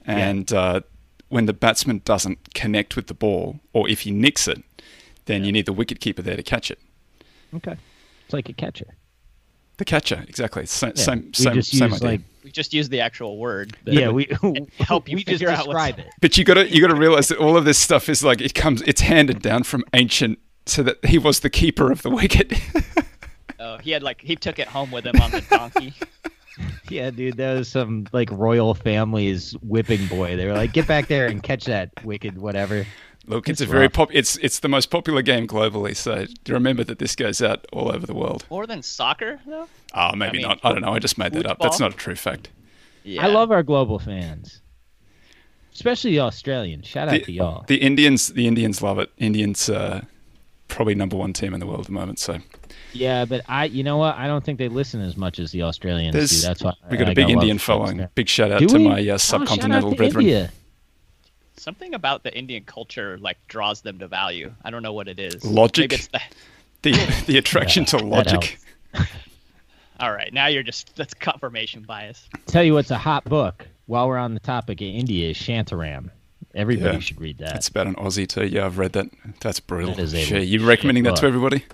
[0.04, 0.80] And uh,
[1.28, 4.62] when the batsman doesn't connect with the ball, or if he nicks it,
[5.26, 6.78] then you need the wicket keeper there to catch it.
[7.54, 7.76] Okay.
[8.24, 8.94] It's like a catcher.
[9.78, 10.64] The catcher, exactly.
[10.66, 12.08] Same Yeah, same we same, just same idea.
[12.08, 13.76] like We just use the actual word.
[13.84, 14.26] but- yeah, we
[14.78, 16.06] help you we just figure out what's- it.
[16.20, 18.40] But you got to you got to realize that all of this stuff is like
[18.40, 22.10] it comes it's handed down from ancient so that he was the keeper of the
[22.10, 22.52] wicket.
[23.58, 25.94] Oh, he had like he took it home with him on the donkey.
[26.88, 30.36] Yeah, dude, that was some like royal family's whipping boy.
[30.36, 32.86] They were like, "Get back there and catch that wicked whatever."
[33.28, 36.84] Look, it's, It's a very pop it's it's the most popular game globally, so remember
[36.84, 38.46] that this goes out all over the world.
[38.50, 39.68] More than soccer, though.
[39.92, 40.60] Ah, maybe mean, not.
[40.62, 40.94] I don't know.
[40.94, 41.58] I just made that up.
[41.60, 42.50] That's not a true fact.
[43.02, 43.24] Yeah.
[43.24, 44.60] I love our global fans,
[45.74, 46.86] especially the Australians.
[46.86, 47.64] Shout out to y'all.
[47.66, 49.10] the Indians the Indians love it.
[49.18, 50.02] Indians uh,
[50.68, 52.38] probably number 1 team in the world at the moment, so
[52.96, 54.16] yeah, but I, you know what?
[54.16, 56.46] I don't think they listen as much as the Australians There's- do.
[56.46, 58.06] That's why we got a a big Indian following.
[58.14, 58.88] Big shout out Do to we?
[58.88, 60.24] my uh, Oh, shout out subcontinental to brethren.
[60.24, 60.50] India.
[61.56, 64.52] Something about the Indian culture like draws them to value.
[64.64, 65.44] I don't know what it is.
[65.44, 65.90] Logic?
[65.90, 66.20] Maybe it's the...
[66.82, 66.92] The
[67.26, 68.58] the attraction to logic.
[69.98, 72.28] All right, now you're just that's confirmation bias.
[72.46, 73.66] Tell you what's a hot book.
[73.86, 76.10] While we're on the topic of India, is Shantaram.
[76.54, 77.00] Everybody Yeah.
[77.00, 77.56] should read that.
[77.56, 78.46] It's about an Aussie too.
[78.46, 79.06] Yeah, I've read that.
[79.40, 79.94] That's brutal.
[79.94, 81.64] That is a Shit, you recommending that to everybody?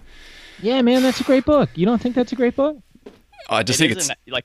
[0.62, 1.70] Yeah, man, that's a great book.
[1.74, 2.78] You don't think that's a great book?
[3.50, 4.44] I just It think it's isn't, like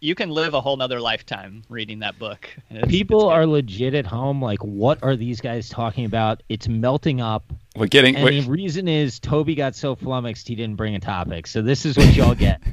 [0.00, 2.48] you can live a whole nother lifetime reading that book.
[2.70, 4.42] it's- People it's are legit at home.
[4.42, 6.42] Like, what are these guys talking about?
[6.48, 7.44] It's melting up.
[7.76, 11.00] we're getting And we're, the reason is Toby got so flummoxed he didn't bring a
[11.00, 11.46] topic.
[11.46, 12.60] So this is what y'all get.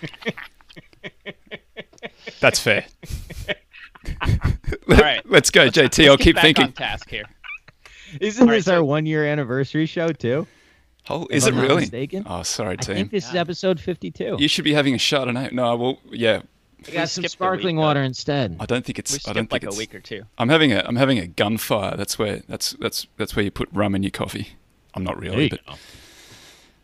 [2.40, 2.86] That's fair.
[4.22, 4.28] All
[4.88, 5.20] right.
[5.28, 5.76] Let's go, JT.
[5.82, 6.64] Let's I'll get keep back thinking.
[6.66, 7.24] on task here.
[8.20, 10.46] Isn't All right, this our so- one year anniversary show too?
[11.08, 11.80] Oh, is it I'm really?
[11.82, 12.24] mistaken?
[12.26, 12.92] Oh, sorry, team.
[12.92, 14.36] I think this is episode fifty-two.
[14.38, 15.52] You should be having a shot, Chardonnay.
[15.52, 16.42] No, well, yeah.
[16.86, 17.86] I got some sparkling week, though.
[17.86, 18.56] water instead.
[18.60, 19.28] I don't think We it's.
[19.28, 20.22] I don't like think a week or two.
[20.38, 20.82] I'm having a.
[20.86, 21.96] I'm having a gunfire.
[21.96, 22.42] That's where.
[22.48, 24.50] That's that's that's where you put rum in your coffee.
[24.94, 25.74] I'm not really, but go.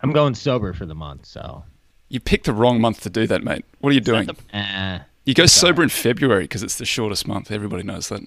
[0.03, 1.65] I'm going sober for the month, so
[2.09, 3.65] you picked the wrong month to do that, mate.
[3.81, 4.27] What are you Is doing?
[4.53, 7.51] the- uh, You go sober in February because it's the shortest month.
[7.51, 8.21] Everybody knows that.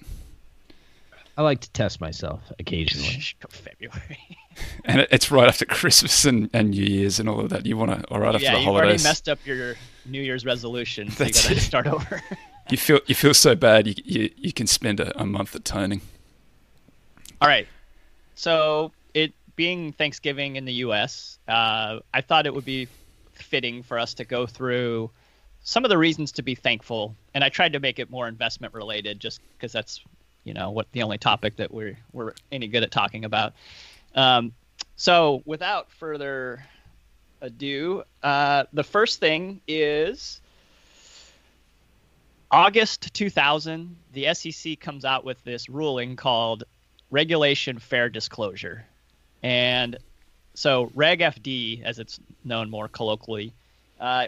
[1.40, 3.22] I like to test myself occasionally.
[3.48, 4.18] February.
[4.84, 7.64] And it's right after Christmas and, and New Year's and all of that.
[7.64, 9.74] You want to, or right after yeah, the you've already messed up your
[10.04, 12.22] New Year's resolution, so you gotta start over.
[12.70, 13.86] You feel you feel so bad.
[13.86, 16.02] You you, you can spend a, a month at toning.
[17.40, 17.66] All right.
[18.34, 22.86] So it being Thanksgiving in the U.S., uh, I thought it would be
[23.32, 25.10] fitting for us to go through
[25.62, 28.74] some of the reasons to be thankful, and I tried to make it more investment
[28.74, 30.04] related, just because that's
[30.44, 33.52] you know what the only topic that we're we're any good at talking about.
[34.14, 34.52] Um,
[34.96, 36.64] so without further
[37.40, 40.40] ado, uh, the first thing is
[42.50, 43.96] August 2000.
[44.12, 46.64] The SEC comes out with this ruling called
[47.10, 48.84] Regulation Fair Disclosure,
[49.42, 49.98] and
[50.54, 53.52] so Reg FD, as it's known more colloquially,
[54.00, 54.26] uh,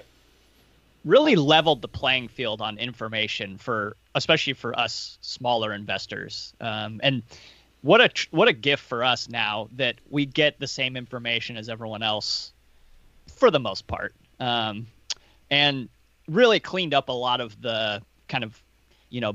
[1.05, 6.55] really leveled the playing field on information for, especially for us smaller investors.
[6.61, 7.23] Um, and
[7.83, 11.69] what a what a gift for us now that we get the same information as
[11.69, 12.53] everyone else,
[13.35, 14.87] for the most part, um,
[15.51, 15.89] and
[16.29, 18.63] really cleaned up a lot of the kind of,
[19.11, 19.35] you know,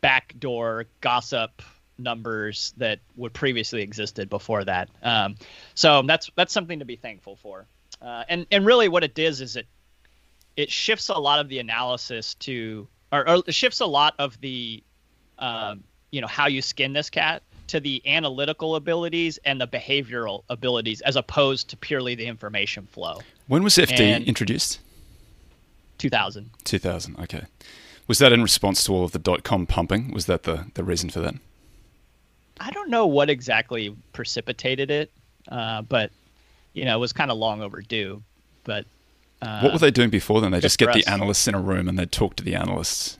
[0.00, 1.62] backdoor gossip
[1.98, 4.88] numbers that would previously existed before that.
[5.02, 5.36] Um,
[5.74, 7.66] so that's that's something to be thankful for.
[8.02, 9.66] Uh, and and really, what it does is it
[10.56, 14.40] it shifts a lot of the analysis to, or, or it shifts a lot of
[14.40, 14.82] the,
[15.38, 20.44] um, you know, how you skin this cat to the analytical abilities and the behavioral
[20.48, 23.18] abilities, as opposed to purely the information flow.
[23.48, 24.80] When was FD and introduced?
[25.98, 26.50] 2000.
[26.64, 27.18] 2000.
[27.20, 27.44] Okay.
[28.06, 30.12] Was that in response to all of the dot com pumping?
[30.12, 31.34] Was that the the reason for that?
[32.60, 35.10] I don't know what exactly precipitated it,
[35.48, 36.10] uh, but
[36.72, 38.22] you know, it was kind of long overdue.
[38.64, 38.86] But
[39.42, 40.52] uh, what were they doing before then?
[40.52, 43.18] They just get the analysts in a room and they'd talk to the analysts,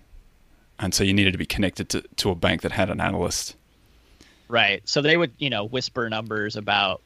[0.78, 3.56] and so you needed to be connected to to a bank that had an analyst.
[4.48, 4.88] Right.
[4.88, 7.02] So they would, you know, whisper numbers about,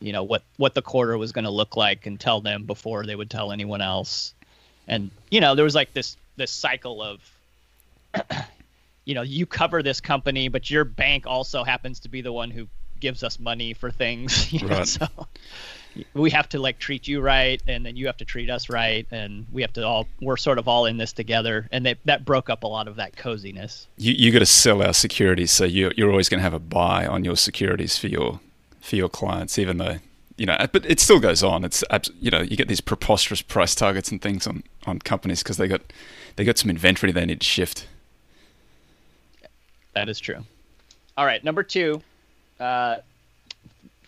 [0.00, 3.06] you know, what what the quarter was going to look like and tell them before
[3.06, 4.34] they would tell anyone else.
[4.86, 7.20] And you know, there was like this this cycle of
[9.04, 12.50] you know you cover this company but your bank also happens to be the one
[12.50, 12.68] who
[13.00, 14.78] gives us money for things you know?
[14.78, 14.88] right.
[14.88, 15.06] so
[16.14, 19.06] we have to like treat you right and then you have to treat us right
[19.10, 22.24] and we have to all we're sort of all in this together and they, that
[22.24, 23.86] broke up a lot of that coziness.
[23.96, 26.58] You you got to sell our securities so you you're always going to have a
[26.58, 28.40] buy on your securities for your
[28.80, 29.98] for your clients even though
[30.36, 31.64] you know but it still goes on.
[31.64, 31.84] It's
[32.20, 35.68] you know you get these preposterous price targets and things on on companies because they
[35.68, 35.82] got
[36.36, 37.86] they got some inventory they need to shift.
[39.94, 40.44] That is true.
[41.16, 42.02] All right, number two,
[42.58, 42.96] uh,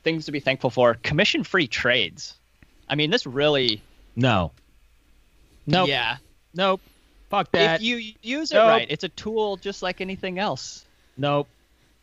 [0.05, 2.35] things to be thankful for: commission-free trades.
[2.89, 3.83] I mean, this really.
[4.15, 4.53] No.
[5.67, 5.89] Nope.
[5.89, 6.19] Yeah.
[6.55, 6.81] Nope.
[7.31, 7.77] Fuck that.
[7.77, 8.69] If you use it nope.
[8.69, 10.85] right, it's a tool just like anything else.
[11.17, 11.49] Nope.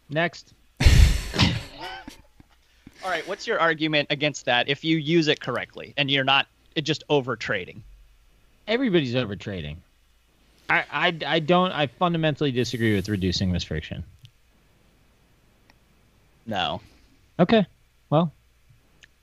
[0.10, 0.54] Next.
[0.82, 0.88] All
[3.06, 3.26] right.
[3.28, 4.68] What's your argument against that?
[4.68, 6.48] If you use it correctly and you're not
[6.82, 7.84] just over trading.
[8.68, 9.82] Everybody's over trading.
[10.70, 11.72] I, I, I don't.
[11.72, 14.04] I fundamentally disagree with reducing this friction.
[16.46, 16.82] No.
[17.40, 17.66] Okay.
[18.12, 18.32] Well,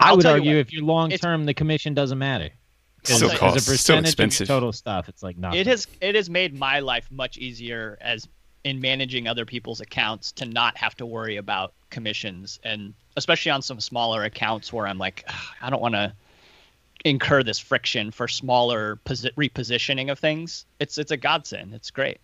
[0.00, 2.50] I would argue you if you're long term, the commission doesn't matter.
[3.04, 3.56] Still costs.
[3.56, 4.44] As a percentage Still expensive.
[4.44, 5.60] of total stuff, it's like nothing.
[5.60, 8.28] It has it has made my life much easier as
[8.64, 13.62] in managing other people's accounts to not have to worry about commissions and especially on
[13.62, 15.24] some smaller accounts where I'm like
[15.62, 16.12] I don't want to
[17.04, 20.66] incur this friction for smaller posi- repositioning of things.
[20.80, 21.74] It's it's a godsend.
[21.74, 22.18] It's great.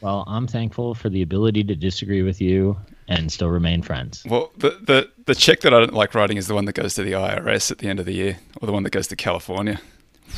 [0.00, 2.76] Well, I'm thankful for the ability to disagree with you
[3.08, 4.24] and still remain friends.
[4.28, 6.94] Well, the the the check that I don't like writing is the one that goes
[6.94, 9.16] to the IRS at the end of the year, or the one that goes to
[9.16, 9.80] California.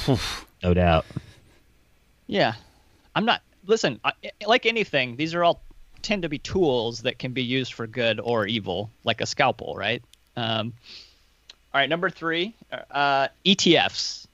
[0.63, 1.07] no doubt.
[2.27, 2.55] Yeah,
[3.15, 3.43] I'm not.
[3.67, 4.13] Listen, I,
[4.47, 5.61] like anything, these are all
[6.03, 9.75] tend to be tools that can be used for good or evil, like a scalpel,
[9.77, 10.03] right?
[10.37, 10.73] Um,
[11.75, 12.55] all right, number three,
[12.91, 14.27] uh, ETFs.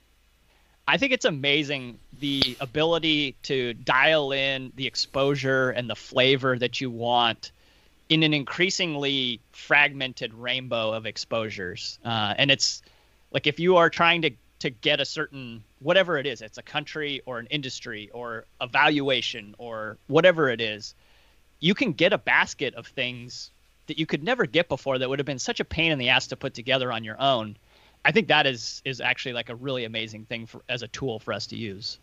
[0.87, 6.81] I think it's amazing the ability to dial in the exposure and the flavor that
[6.81, 7.53] you want
[8.12, 11.98] in an increasingly fragmented rainbow of exposures.
[12.05, 12.83] Uh, and it's
[13.31, 16.62] like if you are trying to to get a certain whatever it is, it's a
[16.62, 20.94] country or an industry or a valuation or whatever it is,
[21.59, 23.51] you can get a basket of things
[23.87, 26.11] that you could never get before that would have been such a pain in the
[26.11, 27.57] ass to put together on your own.
[28.05, 31.18] I think that is is actually like a really amazing thing for as a tool
[31.18, 31.98] for us to use.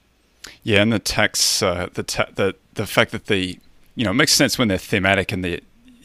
[0.63, 3.59] Yeah, and the tax, uh, the ta- the the fact that the
[3.93, 5.61] you know it makes sense when they're thematic and they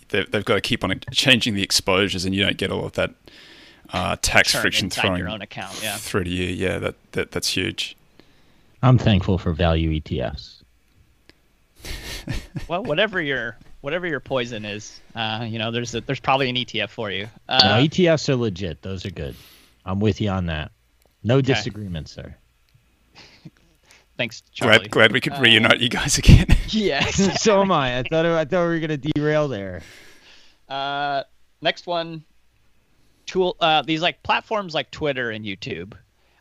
[0.09, 3.14] they've got to keep on changing the exposures, and you don't get all of that
[3.93, 5.81] uh, tax Turn friction throwing your own account.
[5.83, 6.47] Yeah, through to you.
[6.47, 7.97] Yeah, that, that that's huge.
[8.83, 10.62] I'm thankful for value ETFs.
[12.69, 16.57] well, whatever your whatever your poison is, uh, you know, there's a, there's probably an
[16.57, 17.29] ETF for you.
[17.49, 18.83] Uh, no, ETFs are legit.
[18.83, 19.35] Those are good.
[19.85, 20.73] I'm with you on that.
[21.23, 21.55] No okay.
[21.55, 22.35] disagreement, sir.
[24.16, 24.79] Thanks, Charlie.
[24.79, 26.46] Glad, glad we could uh, reunite you guys again.
[26.68, 27.37] Yeah, exactly.
[27.38, 27.98] so am I.
[27.98, 29.83] I thought I thought we were gonna derail there.
[30.68, 31.22] Uh,
[31.61, 32.24] next one,
[33.27, 33.57] tool.
[33.61, 35.94] Uh, these like platforms like Twitter and YouTube.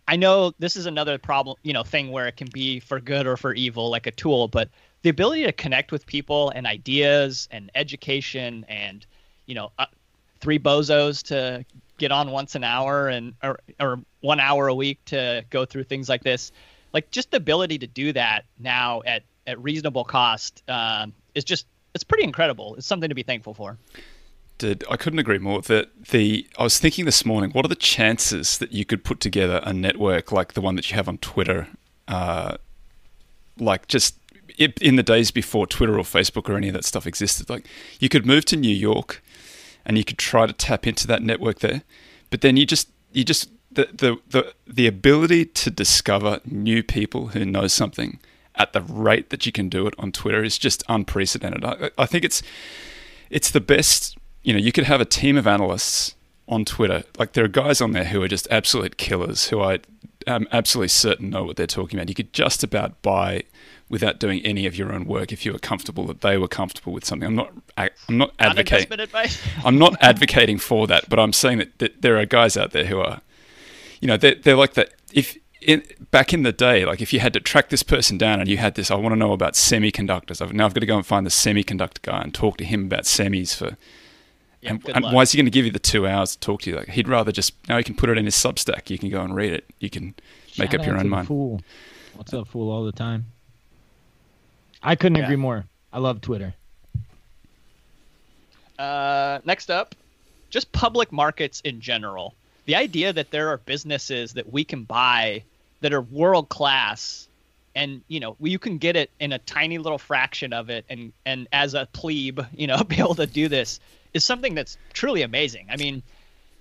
[0.07, 3.25] I know this is another problem, you know, thing where it can be for good
[3.25, 4.69] or for evil, like a tool, but
[5.01, 9.05] the ability to connect with people and ideas and education and,
[9.45, 9.85] you know, uh,
[10.41, 11.65] three bozos to
[11.97, 15.83] get on once an hour and or, or one hour a week to go through
[15.83, 16.51] things like this,
[16.93, 21.65] like just the ability to do that now at at reasonable cost um, is just
[21.93, 22.75] it's pretty incredible.
[22.75, 23.77] It's something to be thankful for.
[24.57, 25.61] Dude, I couldn't agree more.
[25.61, 29.19] That the I was thinking this morning, what are the chances that you could put
[29.19, 31.67] together a network like the one that you have on Twitter,
[32.07, 32.57] uh,
[33.59, 34.17] like just
[34.57, 37.49] in the days before Twitter or Facebook or any of that stuff existed?
[37.49, 37.67] Like
[37.99, 39.23] you could move to New York,
[39.85, 41.81] and you could try to tap into that network there,
[42.29, 47.27] but then you just you just the the the, the ability to discover new people
[47.27, 48.19] who know something
[48.55, 51.65] at the rate that you can do it on Twitter is just unprecedented.
[51.65, 52.43] I, I think it's
[53.29, 56.15] it's the best you know, you could have a team of analysts
[56.47, 57.03] on Twitter.
[57.17, 59.79] Like there are guys on there who are just absolute killers who I
[60.27, 62.09] am absolutely certain know what they're talking about.
[62.09, 63.43] You could just about buy
[63.89, 66.93] without doing any of your own work if you were comfortable that they were comfortable
[66.93, 67.27] with something.
[67.27, 68.89] I'm not I'm not advocating
[69.63, 72.85] I'm not advocating for that, but I'm saying that, that, there are guys out there
[72.85, 73.21] who are
[74.03, 77.21] you know, they're, they're like that if in, back in the day, like if you
[77.21, 79.53] had to track this person down and you had this, I want to know about
[79.53, 80.41] semiconductors.
[80.41, 82.83] I've, now I've got to go and find the semiconductor guy and talk to him
[82.83, 83.77] about semis for
[84.59, 86.63] yeah, and, and why is he going to give you the two hours to talk
[86.63, 86.75] to you?
[86.75, 88.89] Like he'd rather just now he can put it in his Substack.
[88.89, 89.65] You can go and read it.
[89.79, 90.15] You can
[90.59, 91.27] make up your own mind.
[91.27, 91.61] Fool.
[92.15, 92.71] What's up, fool?
[92.71, 93.27] All the time.
[94.81, 95.23] I couldn't yeah.
[95.23, 95.63] agree more.
[95.93, 96.55] I love Twitter.
[98.77, 99.95] Uh, next up,
[100.49, 102.35] just public markets in general.
[102.65, 105.43] The idea that there are businesses that we can buy
[105.81, 107.27] that are world class
[107.75, 111.11] and you know you can get it in a tiny little fraction of it and
[111.25, 113.79] and as a plebe you know be able to do this
[114.13, 115.67] is something that's truly amazing.
[115.69, 116.03] I mean,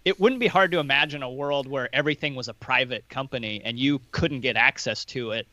[0.05, 3.79] it wouldn't be hard to imagine a world where everything was a private company and
[3.79, 5.47] you couldn't get access to it.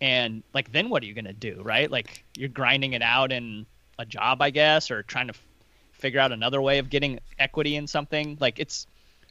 [0.00, 1.90] And like, then what are you going to do, right?
[1.90, 3.64] Like, you're grinding it out in
[3.98, 5.46] a job, I guess, or trying to f-
[5.92, 8.36] figure out another way of getting equity in something.
[8.40, 8.86] Like, it's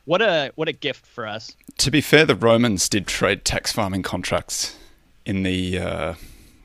[0.06, 1.56] what a what a gift for us.
[1.80, 4.78] To be fair, the Romans did trade tax farming contracts
[5.26, 6.14] in the uh,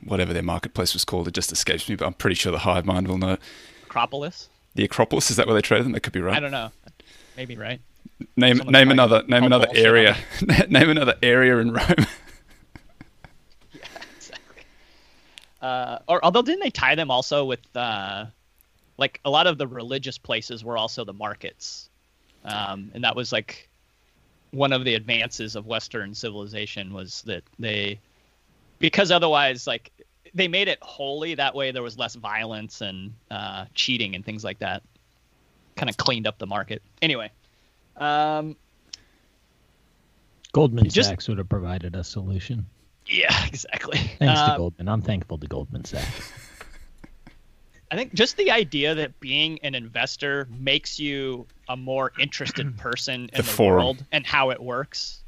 [0.03, 1.27] whatever their marketplace was called.
[1.27, 3.37] It just escapes me, but I'm pretty sure the hive mind will know.
[3.83, 5.29] Acropolis the Acropolis.
[5.29, 5.91] Is that where they traded them?
[5.93, 6.37] That could be right.
[6.37, 6.71] I don't know.
[7.35, 7.81] Maybe right.
[8.35, 10.17] Name Someone name another name another area.
[10.69, 11.85] name another area in Rome.
[13.73, 13.81] yeah,
[14.15, 14.63] exactly.
[15.61, 18.25] Uh, or although didn't they tie them also with uh,
[18.97, 21.88] like a lot of the religious places were also the markets,
[22.45, 23.69] um, and that was like
[24.51, 27.99] one of the advances of Western civilization was that they
[28.79, 29.91] because otherwise like
[30.33, 31.35] they made it holy.
[31.35, 34.83] That way, there was less violence and uh, cheating and things like that.
[35.75, 36.81] Kind of cleaned up the market.
[37.01, 37.31] Anyway,
[37.97, 38.55] um,
[40.51, 42.65] Goldman just, Sachs would have provided a solution.
[43.05, 43.97] Yeah, exactly.
[44.19, 44.89] Thanks uh, to Goldman.
[44.89, 46.31] I'm thankful to Goldman Sachs.
[47.91, 53.29] I think just the idea that being an investor makes you a more interested person
[53.33, 55.21] in the, the world and how it works.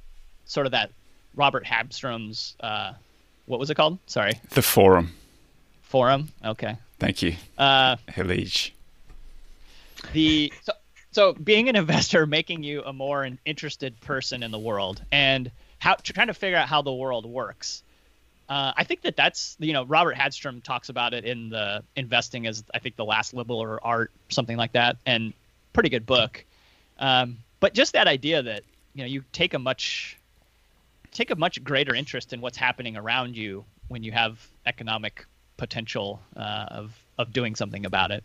[0.45, 0.91] Sort of that
[1.35, 2.93] Robert Hagstrom's uh,
[3.45, 3.97] what was it called?
[4.05, 4.39] Sorry.
[4.51, 5.11] The Forum.
[5.81, 6.29] Forum.
[6.45, 6.77] Okay.
[6.99, 7.35] Thank you.
[7.57, 8.71] Uh, Helij.
[10.13, 10.73] The so,
[11.11, 15.51] so being an investor making you a more an interested person in the world and
[15.79, 17.83] how trying to figure out how the world works.
[18.51, 22.47] Uh, I think that that's you know Robert Hagstrom talks about it in the investing
[22.47, 25.31] as I think the last liberal or art something like that and
[25.71, 26.43] pretty good book.
[26.99, 30.17] Um, but just that idea that you know you take a much
[31.13, 36.19] take a much greater interest in what's happening around you when you have economic potential
[36.35, 38.21] uh, of of doing something about it.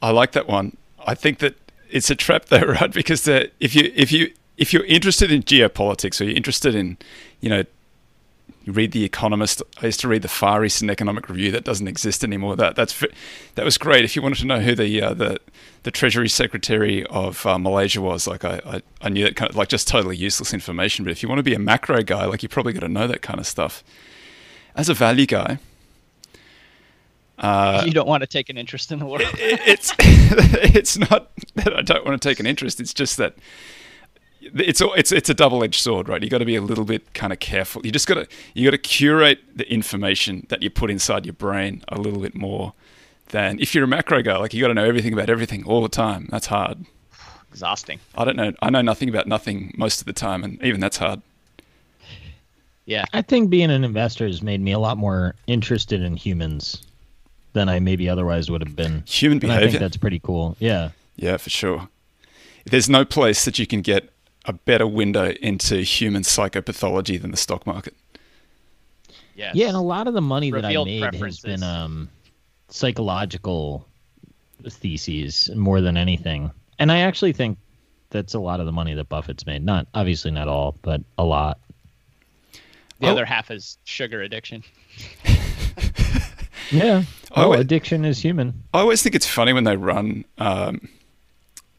[0.00, 0.76] I like that one.
[1.04, 1.56] I think that
[1.90, 2.92] it's a trap though, right?
[2.92, 6.96] Because if you if you if you're interested in geopolitics or you're interested in,
[7.40, 7.64] you know,
[8.66, 9.62] you read The Economist.
[9.80, 11.52] I used to read the Far Eastern Economic Review.
[11.52, 12.56] That doesn't exist anymore.
[12.56, 13.00] That that's
[13.54, 14.04] that was great.
[14.04, 15.38] If you wanted to know who the uh, the
[15.84, 19.56] the Treasury Secretary of uh, Malaysia was, like I, I, I knew that kind of
[19.56, 21.04] like just totally useless information.
[21.04, 23.06] But if you want to be a macro guy, like you probably got to know
[23.06, 23.84] that kind of stuff.
[24.74, 25.58] As a value guy,
[27.38, 29.22] uh, you don't want to take an interest in the world.
[29.34, 32.80] it, it's it's not that I don't want to take an interest.
[32.80, 33.36] It's just that
[34.54, 36.22] it's it's it's a double edged sword, right?
[36.22, 37.84] You got to be a little bit kind of careful.
[37.84, 41.34] You just got to you got to curate the information that you put inside your
[41.34, 42.72] brain a little bit more
[43.28, 44.36] than if you're a macro guy.
[44.36, 46.28] Like you got to know everything about everything all the time.
[46.30, 46.84] That's hard.
[47.50, 48.00] Exhausting.
[48.14, 48.52] I don't know.
[48.60, 51.22] I know nothing about nothing most of the time, and even that's hard.
[52.84, 56.82] Yeah, I think being an investor has made me a lot more interested in humans
[57.52, 59.02] than I maybe otherwise would have been.
[59.06, 59.66] Human behavior.
[59.66, 60.56] I think that's pretty cool.
[60.60, 60.90] Yeah.
[61.16, 61.88] Yeah, for sure.
[62.66, 64.12] There's no place that you can get
[64.46, 67.94] a better window into human psychopathology than the stock market.
[69.34, 69.54] Yes.
[69.54, 72.08] Yeah, and a lot of the money that I made has been um,
[72.68, 73.86] psychological
[74.66, 76.50] theses more than anything.
[76.78, 77.58] And I actually think
[78.10, 79.64] that's a lot of the money that Buffett's made.
[79.64, 81.58] Not obviously not all, but a lot.
[83.00, 83.10] The Oh.
[83.10, 84.62] other half is sugar addiction.
[86.72, 87.04] Yeah.
[87.36, 87.60] Oh, wait.
[87.60, 88.64] addiction is human.
[88.74, 90.88] I always think it's funny when they run, um,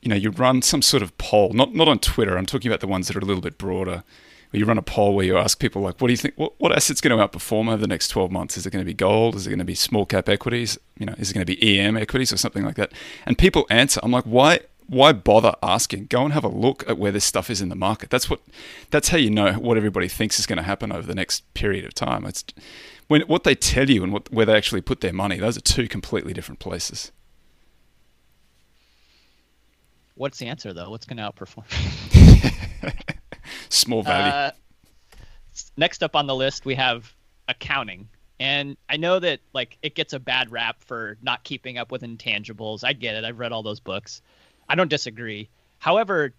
[0.07, 2.37] you know, you run some sort of poll, not not on Twitter.
[2.37, 4.05] I'm talking about the ones that are a little bit broader.
[4.51, 6.35] Where you run a poll where you ask people like, "What do you think?
[6.37, 8.55] What, what asset's going to outperform over the next 12 months?
[8.55, 9.35] Is it going to be gold?
[9.35, 10.79] Is it going to be small cap equities?
[10.97, 12.93] You know, is it going to be EM equities or something like that?"
[13.25, 13.99] And people answer.
[14.01, 14.61] I'm like, "Why?
[14.87, 16.05] Why bother asking?
[16.05, 18.09] Go and have a look at where this stuff is in the market.
[18.09, 18.39] That's what.
[18.91, 21.83] That's how you know what everybody thinks is going to happen over the next period
[21.83, 22.25] of time.
[22.25, 22.45] It's
[23.09, 25.37] when what they tell you and what, where they actually put their money.
[25.37, 27.11] Those are two completely different places."
[30.17, 30.89] What's the answer though?
[30.89, 31.65] What's going to outperform?
[33.69, 34.31] Small value.
[34.31, 34.51] Uh,
[35.77, 37.13] next up on the list, we have
[37.47, 38.09] accounting.
[38.39, 42.01] And I know that like it gets a bad rap for not keeping up with
[42.01, 42.83] intangibles.
[42.83, 43.23] I get it.
[43.23, 44.21] I've read all those books.
[44.69, 45.49] I don't disagree.
[45.79, 46.33] However,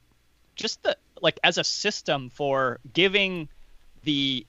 [0.55, 3.49] just the like as a system for giving
[4.05, 4.47] the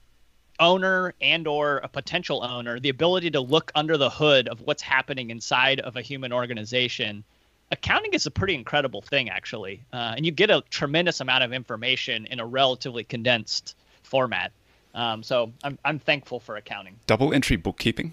[0.60, 4.82] owner and or a potential owner the ability to look under the hood of what's
[4.82, 7.24] happening inside of a human organization
[7.72, 11.52] accounting is a pretty incredible thing actually uh, and you get a tremendous amount of
[11.52, 14.52] information in a relatively condensed format
[14.94, 18.12] um, so I'm, I'm thankful for accounting double entry bookkeeping.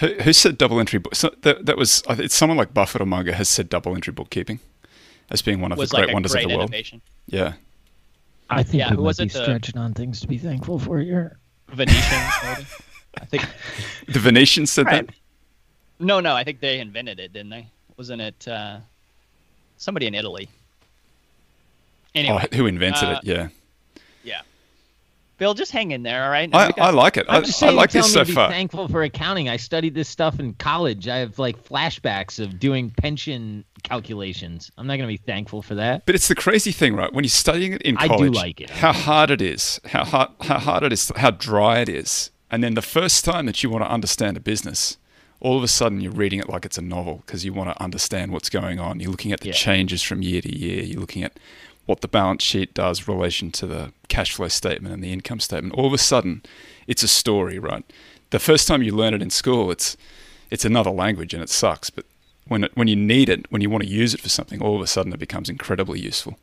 [0.00, 1.14] Who, who said double entry book?
[1.14, 4.58] So that, that was it's someone like Buffett or Munger has said double entry bookkeeping
[5.30, 6.68] as being one of the great like wonders great of the world.
[6.70, 7.54] innovation Yeah,
[8.50, 10.36] I think yeah, we who might was be it, the- stretching on things to be
[10.36, 11.38] thankful for here.
[11.68, 12.66] venetians maybe
[13.20, 13.46] i think
[14.08, 15.06] the Venetians said Right.
[15.06, 15.14] that.
[15.98, 18.78] no no i think they invented it didn't they wasn't it uh,
[19.76, 20.48] somebody in italy
[22.14, 23.26] anyway Oh, who invented uh, it?
[23.28, 23.48] Yeah,
[24.24, 24.40] yeah
[25.38, 27.26] bill just hang in there all right I, got- I like it.
[27.28, 28.48] I, I'm just I saying, like tell this me so to be far.
[28.50, 29.48] thankful for accounting.
[29.50, 31.08] I studied this stuff in college.
[31.08, 34.70] I have like flashbacks of doing pension calculations.
[34.78, 36.06] I'm not going to be thankful for that.
[36.06, 37.12] But it's the crazy thing, right?
[37.12, 38.70] When you're studying it in college, I do college, like it.
[38.70, 42.64] how hard it is, how hard, how hard it is, how dry it is, and
[42.64, 44.96] then the first time that you want to understand a business,
[45.40, 47.82] all of a sudden you're reading it like it's a novel because you want to
[47.82, 49.00] understand what's going on.
[49.00, 49.54] You're looking at the Yeah.
[49.54, 50.82] changes from year to year.
[50.82, 51.38] You're looking at
[51.84, 55.74] what the balance sheet does relation to the cash flow statement and the income statement.
[55.74, 56.42] All of a sudden,
[56.86, 57.84] it's a story, right?
[58.30, 59.96] The first time you learn it in school, it's
[60.50, 61.90] it's another language and it sucks.
[61.90, 62.06] But
[62.46, 64.76] when it, when you need it, when you want to use it for something, all
[64.76, 66.38] of a sudden it becomes incredibly useful.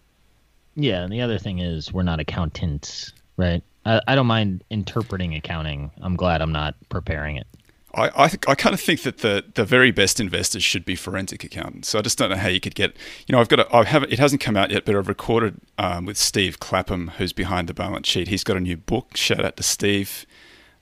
[0.76, 3.64] Yeah, and the other thing is we're not accountants, right?
[3.86, 5.92] I, I don't mind interpreting accounting.
[6.02, 7.48] I'm glad I'm not preparing it.
[7.94, 10.96] I I, think, I kind of think that the the very best investors should be
[10.96, 11.90] forensic accountants.
[11.90, 12.96] So I just don't know how you could get.
[13.28, 15.60] You know, I've got a, I have it hasn't come out yet, but I've recorded
[15.78, 18.28] um, with Steve Clapham, who's behind the balance sheet.
[18.28, 19.16] He's got a new book.
[19.16, 20.26] Shout out to Steve,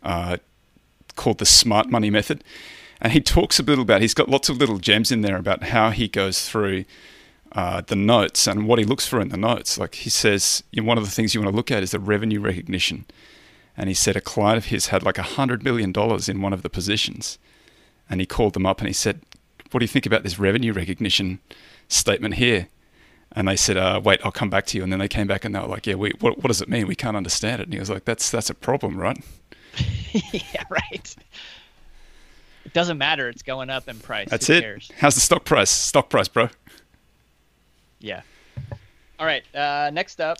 [0.03, 0.38] uh,
[1.16, 2.43] called the Smart Money Method,
[3.01, 4.01] and he talks a little about.
[4.01, 6.86] He's got lots of little gems in there about how he goes through.
[7.53, 9.78] Uh, the notes and what he looks for in the notes.
[9.78, 11.91] Like he says, you know, one of the things you want to look at is
[11.91, 13.03] the revenue recognition
[13.82, 16.53] and he said a client of his had like a hundred million dollars in one
[16.53, 17.39] of the positions,
[18.07, 19.21] and he called them up and he said,
[19.71, 21.39] "What do you think about this revenue recognition
[21.88, 22.67] statement here?"
[23.32, 25.45] And they said, uh, "Wait, I'll come back to you." And then they came back
[25.45, 26.86] and they were like, "Yeah, we, what, what does it mean?
[26.86, 29.17] We can't understand it." And he was like, "That's that's a problem, right?"
[30.32, 31.15] yeah, right.
[32.63, 33.29] It doesn't matter.
[33.29, 34.29] It's going up in price.
[34.29, 34.61] That's Who it.
[34.61, 34.91] Cares?
[34.99, 35.71] How's the stock price?
[35.71, 36.49] Stock price, bro.
[37.99, 38.21] Yeah.
[39.19, 39.43] All right.
[39.55, 40.38] Uh, next up,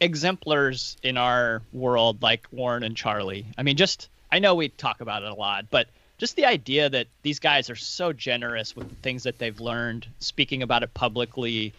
[0.00, 3.46] exemplars in our world like Warren and Charlie.
[3.56, 6.88] I mean, just I know we talk about it a lot, but just the idea
[6.88, 10.92] that these guys are so generous with the things that they've learned, speaking about it
[10.92, 11.72] publicly,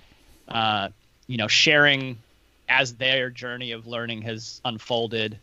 [0.47, 0.89] uh,
[1.27, 2.17] you know, sharing
[2.67, 5.37] as their journey of learning has unfolded.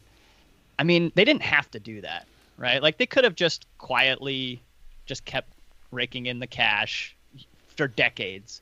[0.79, 2.27] I mean, they didn't have to do that,
[2.57, 2.83] right?
[2.83, 4.63] Like they could have just quietly
[5.07, 5.53] just kept
[5.93, 7.15] raking in the cash
[7.77, 8.61] for decades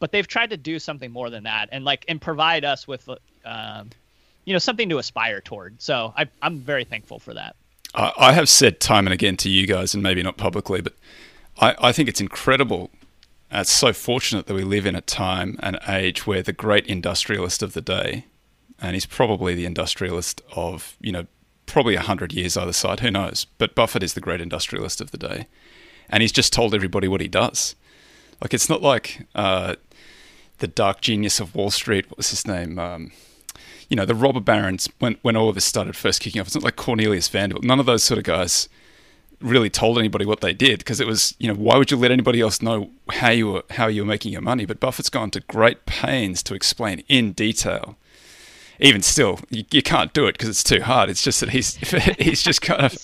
[0.00, 3.08] but they've tried to do something more than that and like and provide us with
[3.44, 3.90] um,
[4.44, 7.56] you know something to aspire toward so I, i'm very thankful for that
[7.94, 10.94] I, I have said time and again to you guys, and maybe not publicly, but
[11.58, 12.90] I, I think it's incredible.
[13.52, 16.86] uh, It's so fortunate that we live in a time and age where the great
[16.86, 18.26] industrialist of the day,
[18.80, 21.26] and he's probably the industrialist of, you know,
[21.66, 23.46] probably 100 years either side, who knows?
[23.56, 25.46] But Buffett is the great industrialist of the day.
[26.10, 27.74] And he's just told everybody what he does.
[28.40, 29.76] Like, it's not like uh,
[30.58, 32.78] the dark genius of Wall Street, what was his name?
[32.78, 33.12] Um,
[33.88, 36.54] you know, the robber barons, when, when all of this started first kicking off, it's
[36.54, 37.64] not like Cornelius Vanderbilt.
[37.64, 38.68] None of those sort of guys
[39.40, 42.10] really told anybody what they did because it was, you know, why would you let
[42.10, 44.64] anybody else know how you were how you were making your money?
[44.64, 47.96] But Buffett's gone to great pains to explain in detail.
[48.80, 51.10] Even still, you, you can't do it because it's too hard.
[51.10, 51.76] It's just that he's
[52.18, 52.96] he's just kind of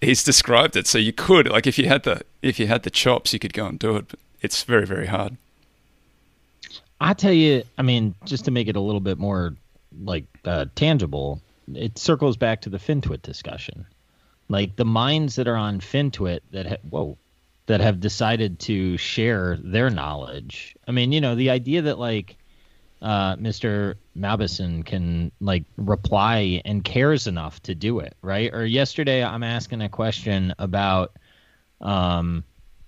[0.00, 0.86] he's described it.
[0.86, 3.52] So you could like if you had the if you had the chops, you could
[3.52, 4.08] go and do it.
[4.08, 5.36] But it's very very hard.
[7.00, 9.54] I tell you, I mean, just to make it a little bit more
[10.02, 11.40] like uh, tangible,
[11.74, 13.86] it circles back to the FinTwit discussion.
[14.48, 17.18] Like the minds that are on FinTwit that ha- whoa,
[17.66, 20.76] that have decided to share their knowledge.
[20.86, 22.36] I mean, you know, the idea that like
[23.02, 23.96] uh, Mr.
[24.16, 28.52] Mabison can like reply and cares enough to do it, right?
[28.54, 31.12] Or yesterday, I'm asking a question about
[31.80, 32.44] um,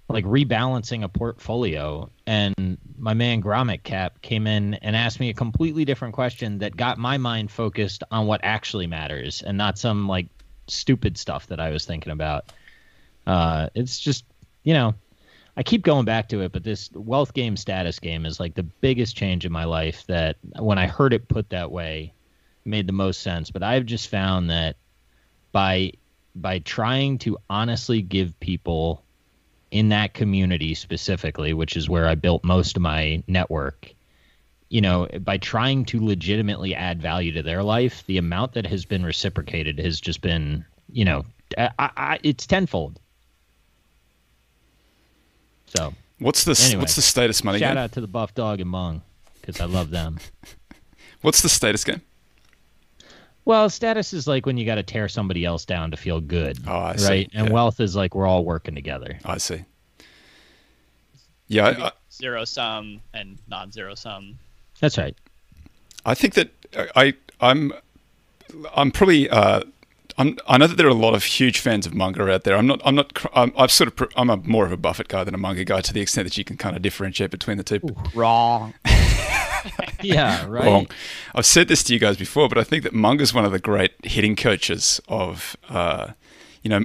[0.09, 5.34] like rebalancing a portfolio, and my man Gromit Cap came in and asked me a
[5.34, 10.09] completely different question that got my mind focused on what actually matters and not some
[10.09, 10.28] like
[10.66, 12.52] stupid stuff that I was thinking about.
[13.26, 14.24] Uh, it's just,
[14.64, 14.94] you know,
[15.56, 18.62] I keep going back to it, but this wealth game status game is like the
[18.62, 22.14] biggest change in my life that when I heard it put that way
[22.64, 23.50] made the most sense.
[23.50, 24.76] But I've just found that
[25.52, 25.92] by
[26.34, 29.02] by trying to honestly give people
[29.71, 33.93] in that community specifically, which is where I built most of my network,
[34.69, 38.85] you know, by trying to legitimately add value to their life, the amount that has
[38.85, 41.25] been reciprocated has just been, you know,
[41.57, 42.99] I, I, it's tenfold.
[45.66, 47.79] So, What's the Anyway, what's the status money shout game?
[47.79, 49.03] out to the Buff Dog and Mung
[49.41, 50.19] because I love them.
[51.21, 52.01] What's the status game?
[53.49, 56.59] Well, status is like when you got to tear somebody else down to feel good,
[56.66, 57.09] Oh, I see.
[57.09, 57.30] right?
[57.32, 57.55] And Yeah.
[57.55, 59.18] wealth is like we're all working together.
[59.24, 59.64] I see.
[61.46, 64.38] Yeah, I, I, zero sum and non-zero sum.
[64.80, 65.16] That's right.
[66.05, 66.51] I think that
[66.94, 67.72] I I'm
[68.76, 69.62] I'm probably uh,
[70.18, 72.55] I'm, I know that there are a lot of huge fans of Munger out there.
[72.55, 75.24] I'm not I'm not I'm, I'm sort of I'm a more of a Buffett guy
[75.24, 77.64] than a Munger guy to the extent that you can kind of differentiate between the
[77.64, 77.80] two.
[78.12, 78.74] Wrong.
[80.02, 80.88] Yeah, right.
[81.34, 83.59] I've said this to you guys before, but I think that Munger's one of the
[83.59, 86.12] great hitting coaches of uh,
[86.62, 86.84] you know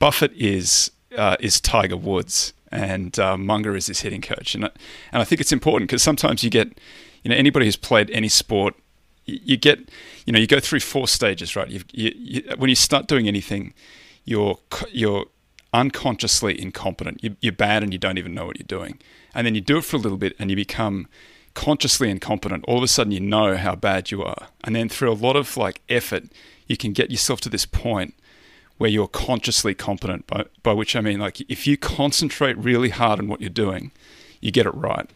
[0.00, 4.70] Buffett is uh, is Tiger Woods and uh, Munger is his hitting coach, and I,
[5.12, 6.76] and I think it's important because sometimes you get
[7.22, 8.74] you know anybody who's played any sport,
[9.26, 9.88] you, you get
[10.26, 11.68] you know you go through four stages, right?
[11.68, 13.74] You, you, when you start doing anything,
[14.24, 14.58] you're
[14.90, 15.26] you're
[15.72, 17.22] unconsciously incompetent.
[17.22, 18.98] You, you're bad and you don't even know what you're doing,
[19.34, 21.06] and then you do it for a little bit and you become
[21.54, 22.64] consciously incompetent.
[22.66, 25.36] All of a sudden, you know how bad you are, and then through a lot
[25.36, 26.24] of like effort,
[26.66, 28.14] you can get yourself to this point
[28.78, 33.20] where you're consciously competent, by, by which I mean, like, if you concentrate really hard
[33.20, 33.92] on what you're doing,
[34.40, 35.08] you get it right.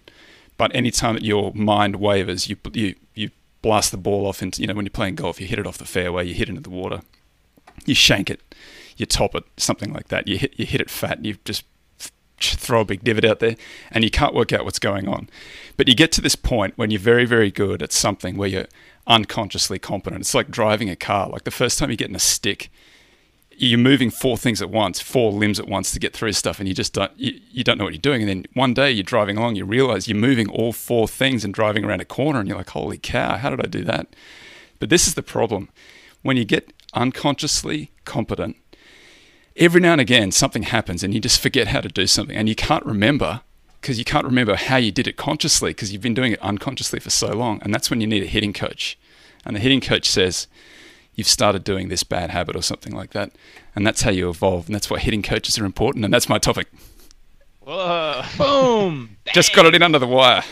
[0.56, 3.30] But anytime that your mind wavers, you, you, you
[3.62, 5.78] blast the ball off into, you know, when you're playing golf, you hit it off
[5.78, 7.00] the fairway, you hit into the water,
[7.84, 8.40] you shank it,
[8.96, 10.28] you top it, something like that.
[10.28, 11.64] You hit, you hit it fat, and you just
[12.40, 13.56] throw a big divot out there,
[13.90, 15.28] and you can't work out what's going on.
[15.76, 18.66] But you get to this point when you're very, very good at something where you're
[19.06, 20.20] unconsciously competent.
[20.20, 21.28] It's like driving a car.
[21.28, 22.70] Like the first time you get in a stick,
[23.50, 26.68] you're moving four things at once, four limbs at once to get through stuff, and
[26.68, 28.22] you just don't you, you don't know what you're doing.
[28.22, 31.52] And then one day you're driving along, you realize you're moving all four things and
[31.52, 33.36] driving around a corner, and you're like, "Holy cow!
[33.36, 34.14] How did I do that?"
[34.78, 35.68] But this is the problem:
[36.22, 38.56] when you get unconsciously competent,
[39.58, 42.48] every now and again something happens, and you just forget how to do something, and
[42.48, 43.42] you can't remember
[43.80, 46.98] because you can't remember how you did it consciously because you've been doing it unconsciously
[46.98, 48.98] for so long, and that's when you need a hitting coach.
[49.44, 50.48] And the hitting coach says,
[51.18, 53.32] you've started doing this bad habit or something like that.
[53.74, 54.66] And that's how you evolve.
[54.66, 56.04] And that's why hitting coaches are important.
[56.04, 56.68] And that's my topic.
[57.60, 58.22] Whoa.
[58.38, 59.16] Boom.
[59.34, 60.44] Just got it in under the wire.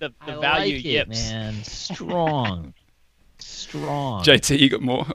[0.00, 1.30] The, the I value like it, yips.
[1.30, 1.54] man.
[1.62, 2.74] Strong.
[3.38, 4.24] Strong.
[4.24, 5.06] JT, you got more?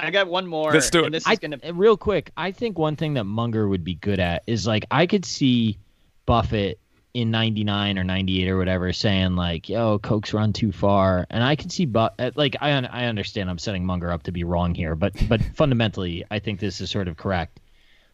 [0.00, 0.72] I got one more.
[0.72, 1.06] Let's do it.
[1.06, 1.58] And this I, is gonna.
[1.64, 4.86] uh, real quick, I think one thing that Munger would be good at is like
[4.90, 5.78] I could see
[6.26, 6.80] Buffett
[7.12, 11.56] in 99 or 98 or whatever saying like, "Yo, Coke's run too far." And I
[11.56, 14.74] can see but like I un- I understand I'm setting Munger up to be wrong
[14.74, 17.60] here, but but fundamentally, I think this is sort of correct.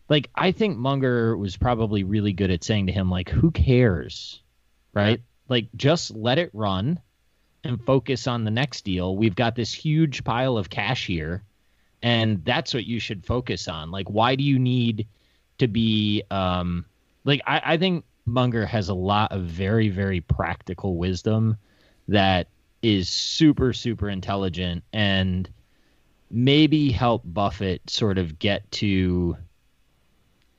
[0.09, 4.43] Like I think Munger was probably really good at saying to him like, "Who cares?"
[4.95, 5.21] Right?
[5.49, 7.01] Like just let it run
[7.63, 9.17] and focus on the next deal.
[9.17, 11.43] We've got this huge pile of cash here
[12.07, 13.91] and that's what you should focus on.
[13.91, 15.09] Like why do you need
[15.59, 16.85] to be um
[17.25, 21.57] like i, I think munger has a lot of very very practical wisdom
[22.09, 22.49] that
[22.83, 25.49] is super super intelligent and
[26.31, 29.37] maybe help buffett sort of get to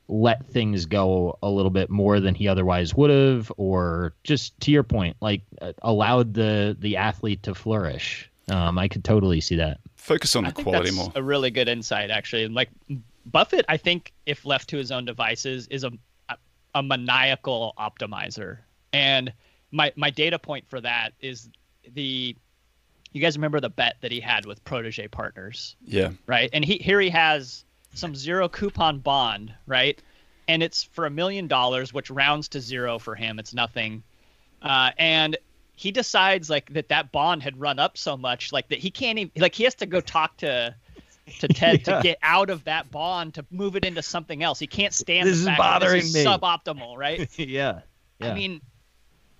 [0.08, 4.70] let things go a little bit more than he otherwise would have or just to
[4.70, 9.56] your point like uh, allowed the the athlete to flourish um i could totally see
[9.56, 11.12] that Focus on the I think quality that's more.
[11.16, 12.48] a really good insight, actually.
[12.48, 12.70] Like
[13.26, 15.90] Buffett, I think, if left to his own devices, is a
[16.74, 18.58] a maniacal optimizer.
[18.94, 19.30] And
[19.70, 21.50] my my data point for that is
[21.92, 22.34] the
[23.12, 26.12] you guys remember the bet that he had with Protege Partners, Yeah.
[26.26, 26.48] right?
[26.54, 30.00] And he here he has some zero coupon bond, right?
[30.46, 33.38] And it's for a million dollars, which rounds to zero for him.
[33.38, 34.02] It's nothing.
[34.62, 35.36] Uh, and
[35.78, 39.18] he decides like that that bond had run up so much, like that he can't
[39.18, 40.74] even like he has to go talk to
[41.40, 41.96] to Ted Yeah.
[41.98, 44.58] to get out of that bond to move it into something else.
[44.58, 46.24] He can't stand This the is fact that bothering this is me.
[46.24, 47.38] suboptimal, right?
[47.38, 47.80] yeah.
[48.18, 48.30] yeah.
[48.30, 48.60] I mean,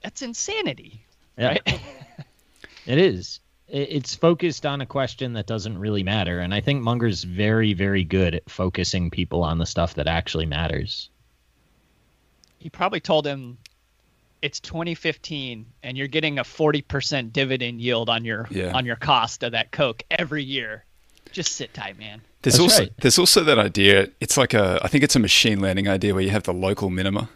[0.03, 1.05] that's insanity,
[1.37, 1.49] Yeah.
[1.49, 1.81] right?
[2.87, 3.41] It is.
[3.67, 8.03] It's focused on a question that doesn't really matter, and I think Munger's very, very
[8.03, 11.11] good at focusing people on the stuff that actually matters.
[12.59, 13.59] he probably told him
[14.43, 18.73] it's 2015 and you're getting a 40% dividend yield on your Yeah.
[18.73, 20.85] on your cost of that coke every year
[21.33, 22.93] just sit tight man There's That's also right.
[23.01, 24.09] there's also that idea.
[24.21, 26.89] It's like a I think it's a machine learning idea where you have the local
[26.89, 27.29] minima,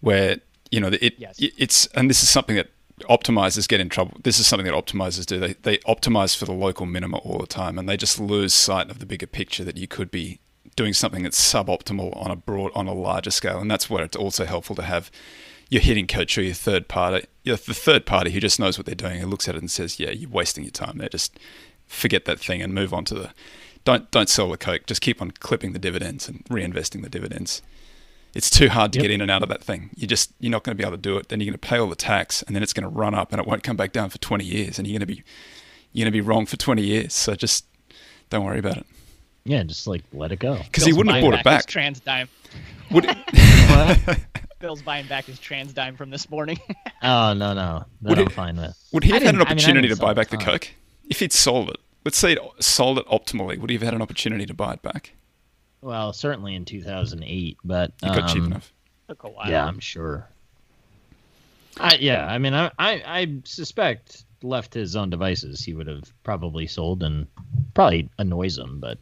[0.00, 0.38] where
[0.70, 1.36] you know it Yes.
[1.38, 2.70] it's and this is something that
[3.08, 4.16] optimizers get in trouble.
[4.22, 5.38] This is something that optimizers do.
[5.38, 8.90] They they optimize for the local minima all the time, and they just lose sight
[8.90, 10.38] of the bigger picture that you could be
[10.76, 14.16] doing something that's suboptimal on a broad on a larger scale, and that's where it's
[14.16, 15.10] also helpful to have
[15.68, 18.86] your hitting coach or your third party, your, the third party who just knows what
[18.86, 21.08] they're doing, who looks at it and says, "Yeah, you're wasting your time there.
[21.08, 21.38] Just
[21.86, 23.30] forget that thing and move on to the
[23.84, 24.86] don't don't sell the coke.
[24.86, 27.62] Just keep on clipping the dividends and reinvesting the dividends.
[28.34, 29.02] It's too hard to Yep.
[29.04, 29.90] get in and out of that thing.
[29.96, 31.28] You just you're not going to be able to do it.
[31.28, 33.32] Then you're going to pay all the tax, and then it's going to run up,
[33.32, 35.22] and it won't come back down for 20 years, and you're going to be
[35.92, 37.14] you're going to be wrong for 20 years.
[37.14, 37.64] So just
[38.30, 38.86] don't worry about it.
[39.44, 40.58] Yeah, just like let it go.
[40.58, 41.66] Because he wouldn't have buying bought it his back.
[41.66, 42.28] trans dime
[42.90, 44.18] Would it,
[44.58, 46.58] bill's buying back his TransDigm from this morning
[47.02, 48.76] Oh no, no, that Would I'm it- fine with.
[48.92, 50.40] would he I have had an didn't- I mean, opportunity to buy back the a
[50.40, 50.68] coke
[51.08, 51.76] if he'd sold it?
[52.04, 53.58] Let's say it sold it optimally.
[53.58, 55.12] Would he have had an opportunity to buy it back?
[55.82, 58.72] Well, certainly in 2008, but He got cheap um, enough.
[59.08, 60.26] took a while Yeah, I'm sure.
[61.78, 66.12] I, yeah, I mean, I, I, I suspect left his own devices, he would have
[66.24, 67.26] probably sold and
[67.74, 68.98] probably annoys him, but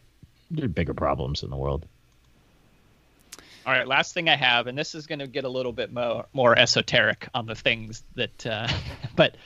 [0.50, 1.86] there are bigger problems in the world.
[3.66, 5.92] All right last thing i have and this is going to get a little bit
[5.92, 8.68] more more esoteric on the things that uh,
[9.16, 9.36] but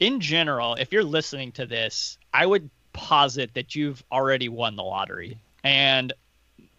[0.00, 2.68] in general if you're listening to this i would
[2.98, 5.38] posit that you've already won the lottery.
[5.62, 6.12] And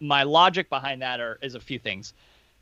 [0.00, 2.12] my logic behind that are is a few things.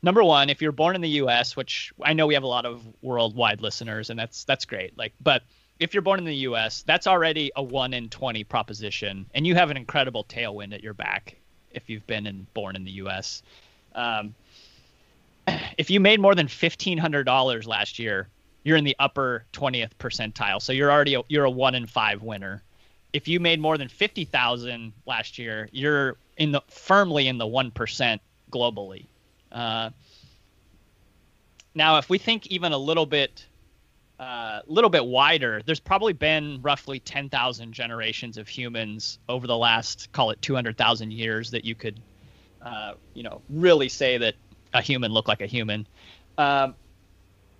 [0.01, 2.65] Number one if you're born in the us which i know we have a lot
[2.65, 5.43] of worldwide listeners and that's that's great like but
[5.77, 9.55] if you're born in the us that's already a 1 in 20 proposition and you
[9.55, 11.35] have an incredible tailwind at your back
[11.71, 13.43] if you've been and born in the us
[13.95, 14.35] um,
[15.77, 18.27] if you made more than $1500 last year
[18.63, 22.21] you're in the upper 20th percentile so you're already a, you're a 1 in 5
[22.21, 22.63] winner
[23.13, 28.19] if you made more than 50,000 last year, you're in the firmly in the 1%
[28.51, 29.05] globally.
[29.51, 29.89] Uh,
[31.73, 33.45] now, if we think even a little bit,
[34.19, 40.11] uh, little bit wider, there's probably been roughly 10,000 generations of humans over the last,
[40.11, 41.99] call it 200,000 years, that you could,
[42.61, 44.35] uh, you know, really say that
[44.73, 45.87] a human looked like a human.
[46.37, 46.75] Um,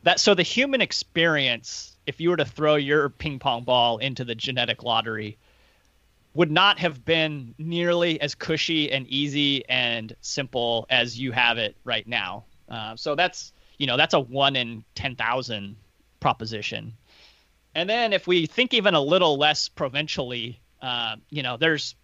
[0.04, 4.24] that so the human experience, if you were to throw your ping pong ball into
[4.24, 5.38] the genetic lottery,
[6.34, 11.76] would not have been nearly as cushy and easy and simple as you have it
[11.84, 12.46] right now.
[12.70, 15.76] Uh, so that's you know that's a one in ten thousand
[16.20, 16.94] proposition.
[17.76, 21.96] And then if we think even a little less provincially, uh, you know, there's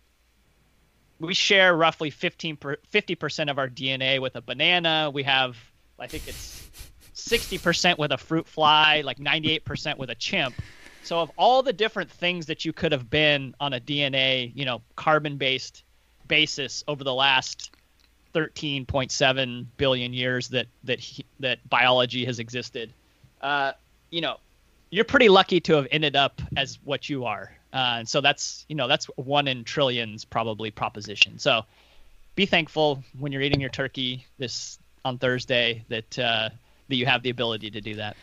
[1.20, 5.10] we share roughly 15 per, 50% of our DNA with a banana.
[5.14, 5.58] We have
[5.98, 6.70] I think it's
[7.16, 10.56] 60% with a fruit fly, like 98% with a chimp.
[11.04, 14.66] So of all the different things that you could have been on a DNA, you
[14.66, 15.84] know, carbon-based
[16.28, 17.72] basis over the last
[18.34, 22.92] 13.7 billion years that that he, that biology has existed,
[23.42, 23.72] uh,
[24.10, 24.38] you know,
[24.90, 27.56] you're pretty lucky to have ended up as what you are.
[27.76, 31.38] Uh, and so that's you know that's one in trillions probably proposition.
[31.38, 31.62] So
[32.36, 36.50] be thankful when you're eating your turkey this on Thursday that uh,
[36.88, 38.16] that you have the ability to do that.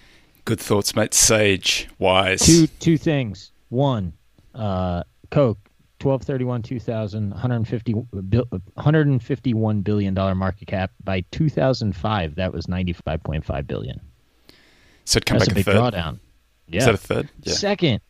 [0.47, 1.13] Good thoughts, mate.
[1.13, 2.47] Sage, wise.
[2.47, 3.53] Two two things.
[3.69, 4.15] One,
[4.55, 5.59] uh, Coke,
[6.01, 10.93] 1231 2000 150, 151 billion dollar market cap.
[11.05, 14.01] By two thousand five, that was ninety five point five billion.
[15.05, 15.77] so it come That's a back a big third.
[15.95, 16.19] drawdown.
[16.69, 16.79] Yeah.
[16.79, 17.29] Is that a third?
[17.43, 17.53] Yeah.
[17.53, 18.01] Second,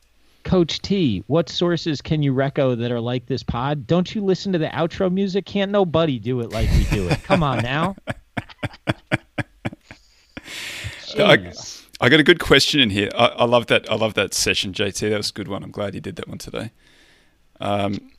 [0.45, 3.87] Coach T, what sources can you reco that are like this pod?
[3.87, 5.47] Don't you listen to the outro music?
[5.47, 7.23] Can't nobody do it like we do it.
[7.25, 7.97] Come on now.
[11.19, 11.53] I,
[12.01, 13.11] I got a good question in here.
[13.15, 13.91] I, I love that.
[13.91, 15.11] I love that session, JT.
[15.11, 15.63] That was a good one.
[15.63, 16.73] I'm glad you did that one today.
[17.61, 18.11] Um,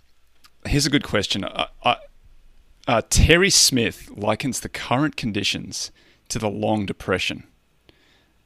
[0.66, 1.44] here's a good question.
[1.44, 5.92] Uh, Terry Smith likens the current conditions
[6.30, 7.46] to the long depression,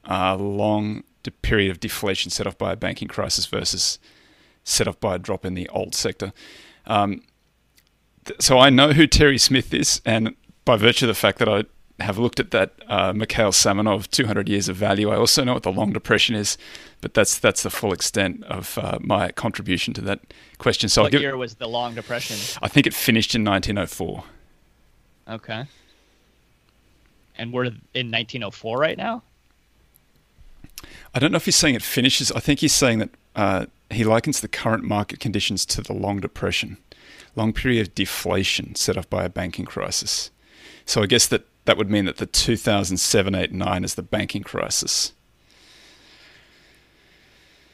[0.08, 1.02] uh, long
[1.42, 3.98] period of deflation set off by a banking crisis versus
[4.64, 6.32] set off by a drop in the old sector.
[6.86, 7.22] Um,
[8.24, 11.48] th- so I know who Terry Smith is, and by virtue of the fact that
[11.48, 11.64] I
[12.00, 15.64] have looked at that uh, Mikhail Samonov 200 years of value, I also know what
[15.64, 16.56] the long depression is,
[17.00, 20.20] but that's that's the full extent of uh, my contribution to that
[20.58, 20.88] question.
[20.88, 22.36] So what give, year was the long depression?
[22.62, 24.24] I think it finished in 1904.
[25.28, 25.66] Okay.
[27.36, 29.22] And we're in 1904 right now.
[31.14, 32.30] I don't know if he's saying it finishes.
[32.32, 36.20] I think he's saying that uh, he likens the current market conditions to the long
[36.20, 36.76] depression,
[37.36, 40.30] long period of deflation set off by a banking crisis.
[40.84, 44.42] So I guess that that would mean that the 2007, 8, 9 is the banking
[44.42, 45.12] crisis.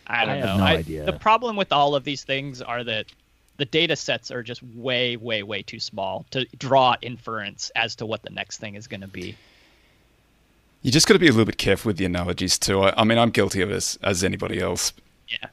[0.07, 0.57] I don't I have know.
[0.59, 1.05] no I- idea.
[1.05, 3.07] The problem with all of these things are that
[3.57, 8.07] the data sets are just way, way, way too small to draw inference as to
[8.07, 9.36] what the next thing is going to be.
[10.85, 12.80] You just got to be a little bit careful with the analogies too.
[12.82, 14.93] I, I mean, I'm guilty of this as anybody else.
[15.28, 15.49] Yeah.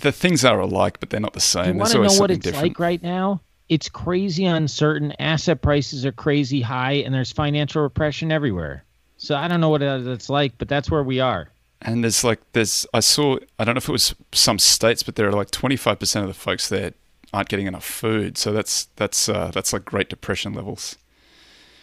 [0.00, 1.74] The things are alike, but they're not the same.
[1.74, 2.62] you want to know what it's different.
[2.62, 3.40] like right now?
[3.68, 5.12] It's crazy uncertain.
[5.18, 8.84] Asset prices are crazy high, and there's financial repression everywhere.
[9.16, 11.48] So I don't know what it- it's like, but that's where we are.
[11.82, 15.16] And there's like there's I saw I don't know if it was some states, but
[15.16, 16.92] there are like 25 percent of the folks there
[17.32, 18.38] aren't getting enough food.
[18.38, 20.96] So that's that's uh, that's like Great Depression levels.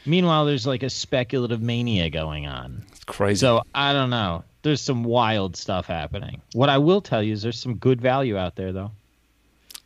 [0.06, 2.84] Meanwhile, there's like a speculative mania going on.
[2.91, 3.39] It's crazy.
[3.39, 4.43] So I don't know.
[4.64, 6.41] There's some wild stuff happening.
[6.54, 8.91] What I will tell you is there's some good value out there, though.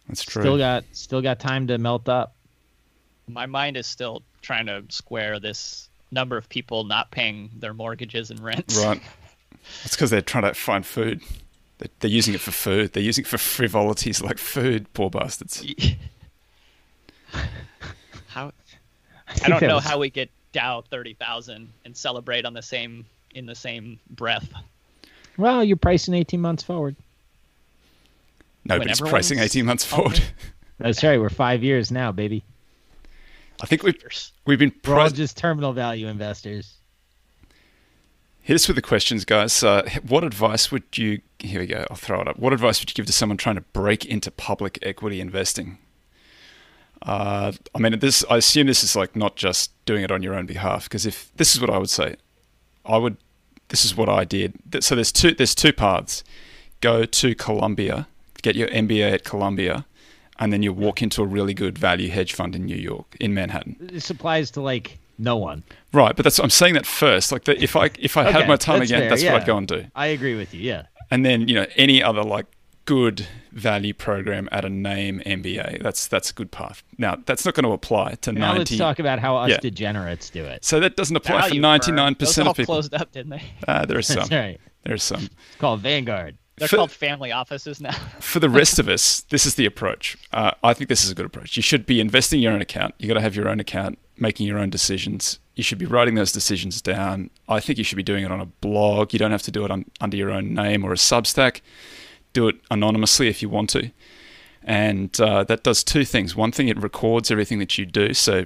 [0.07, 0.41] that's true.
[0.41, 2.35] Still got still got time to melt up.
[3.27, 8.31] My mind is still trying to square this number of people not paying their mortgages
[8.31, 8.77] and rents.
[8.77, 9.01] right.
[9.83, 11.21] That's because they're trying to find food.
[11.79, 12.93] They're, they're using it for food.
[12.93, 14.91] They're using it for frivolities like food.
[14.93, 15.65] Poor bastards.
[18.27, 18.51] how
[19.27, 23.05] I think don't know was- how we get Dow 30,000 and celebrate on the same
[23.33, 24.47] in the same breath.
[25.37, 26.95] Well, you're pricing 18 months forward.
[28.63, 30.21] Nobody's everyone's- pricing 18 months forward.
[30.79, 31.19] That's right.
[31.19, 32.43] We're five years now, baby.
[33.61, 33.95] I think we've
[34.45, 36.73] we've been We're all price- just terminal value investors.
[38.41, 39.63] Hit us with the questions, guys.
[39.63, 41.21] Uh, what advice would you?
[41.39, 41.85] Here we go.
[41.89, 42.37] I'll throw it up.
[42.37, 45.77] What advice would you give to someone trying to break into public equity investing?
[47.01, 48.23] Uh, I mean, this.
[48.29, 50.85] I assume this is like not just doing it on your own behalf.
[50.85, 52.15] Because if this is what I would say,
[52.85, 53.17] I would.
[53.69, 54.53] This is what I did.
[54.81, 55.33] So there's two.
[55.33, 56.23] There's two paths.
[56.81, 58.07] Go to Columbia,
[58.41, 59.85] get your MBA at Columbia,
[60.39, 63.33] and then you walk into a really good value hedge fund in New York, in
[63.33, 63.75] Manhattan.
[63.79, 65.63] This applies to like no one.
[65.93, 67.31] Right, but that's I'm saying that first.
[67.31, 69.33] Like, the, if I if I had my time that's again, fair, that's what.
[69.35, 69.85] I'd go and do.
[69.95, 70.61] I agree with you.
[70.61, 70.83] Yeah.
[71.09, 72.45] and then you know any other like
[72.85, 75.81] good value program at a name MBA.
[75.81, 76.83] That's that's a good path.
[76.97, 79.57] Now that's not going to apply to Now let's talk about how us Yeah.
[79.59, 80.63] degenerates do it.
[80.63, 82.73] So that doesn't apply for 99 percent of people.
[82.75, 83.43] closed up, didn't they?
[83.67, 84.17] Ah, there are some.
[84.17, 84.59] That's right.
[84.83, 85.23] There are some.
[85.23, 86.37] It's called Vanguard.
[86.57, 87.91] They're For- called family offices now.
[88.21, 90.15] For the rest of us, this is the approach.
[90.31, 91.57] Uh, I think this is a good approach.
[91.57, 92.95] You should be investing your own account.
[92.97, 95.39] You got to have your own account, making your own decisions.
[95.55, 97.29] You should be writing those decisions down.
[97.49, 99.11] I think you should be doing it on a blog.
[99.11, 101.59] You don't have to do it on, under your own name or a Substack.
[102.35, 103.91] Do it anonymously if you want to.
[104.61, 106.35] And uh, that does two things.
[106.35, 108.13] One thing, it records everything that you do.
[108.13, 108.45] So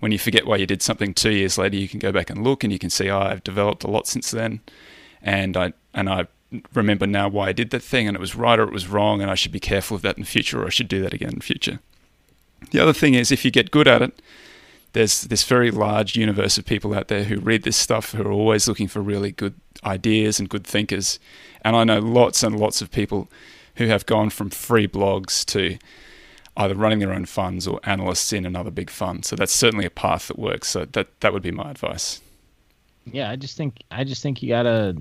[0.00, 2.42] when you forget why you did something two years later, you can go back and
[2.42, 4.60] look and you can see, oh, I've developed a lot since then.
[5.22, 6.26] And I, and I
[6.74, 9.22] remember now why I did that thing and it was right or it was wrong
[9.22, 11.14] and I should be careful of that in the future or I should do that
[11.14, 11.78] again in the future.
[12.72, 14.20] The other thing is if you get good at it,
[14.92, 18.32] there's this very large universe of people out there who read this stuff who are
[18.32, 19.54] always looking for really good
[19.84, 21.20] ideas and good thinkers.
[21.62, 23.28] And I know lots and lots of people
[23.76, 25.78] who have gone from free blogs to
[26.56, 29.24] either running their own funds or analysts in another big fund.
[29.24, 30.68] So that's certainly a path that works.
[30.68, 32.20] So that that would be my advice.
[33.06, 34.96] Yeah, I just think I just think you gotta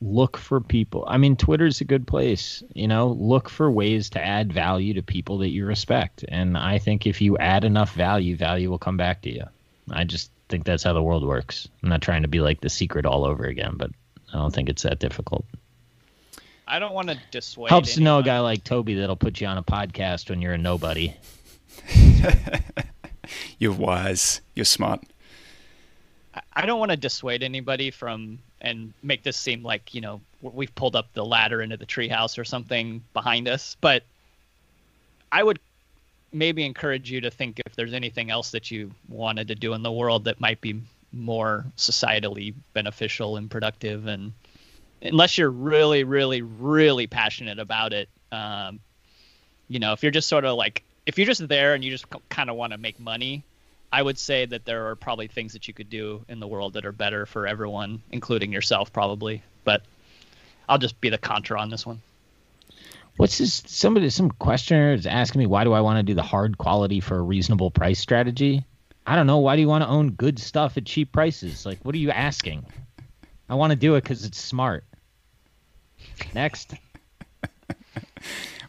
[0.00, 1.04] look for people.
[1.08, 2.62] I mean, Twitter's a good place.
[2.74, 6.24] You know, look for ways to add value to people that you respect.
[6.28, 9.44] And I think if you add enough value, value will come back to you.
[9.90, 11.68] I just think that's how the world works.
[11.82, 13.90] I'm not trying to be like the secret all over again, but
[14.32, 15.44] I don't think it's that difficult.
[16.66, 17.70] I don't want to dissuade.
[17.70, 20.54] Helps to know a guy like Toby that'll put you on a podcast when you're
[20.54, 21.14] a nobody.
[23.58, 24.40] You're wise.
[24.54, 25.02] You're smart.
[26.34, 30.20] I- I don't want to dissuade anybody from and make this seem like you know
[30.42, 34.02] we've pulled up the ladder into the treehouse or something behind us, but
[35.30, 35.58] I would
[36.32, 39.82] maybe encourage you to think if there's anything else that you wanted to do in
[39.82, 40.80] the world that might be
[41.12, 44.32] more societally beneficial and productive and
[45.02, 48.80] unless you're really really really passionate about it um,
[49.68, 52.06] you know if you're just sort of like if you're just there and you just
[52.28, 53.42] kind of want to make money,
[53.92, 56.74] I would say that there are probably things that you could do in the world
[56.74, 59.42] that are better for everyone, including yourself, probably.
[59.64, 59.82] But
[60.68, 62.00] I'll just be the contra on this one.
[63.16, 63.62] What's this?
[63.66, 67.00] Somebody, some questioner is asking me, why do I want to do the hard quality
[67.00, 68.64] for a reasonable price strategy?
[69.06, 69.38] I don't know.
[69.38, 71.66] Why do you want to own good stuff at cheap prices?
[71.66, 72.64] Like, what are you asking?
[73.48, 74.84] I want to do it because it's smart.
[76.34, 76.74] Next.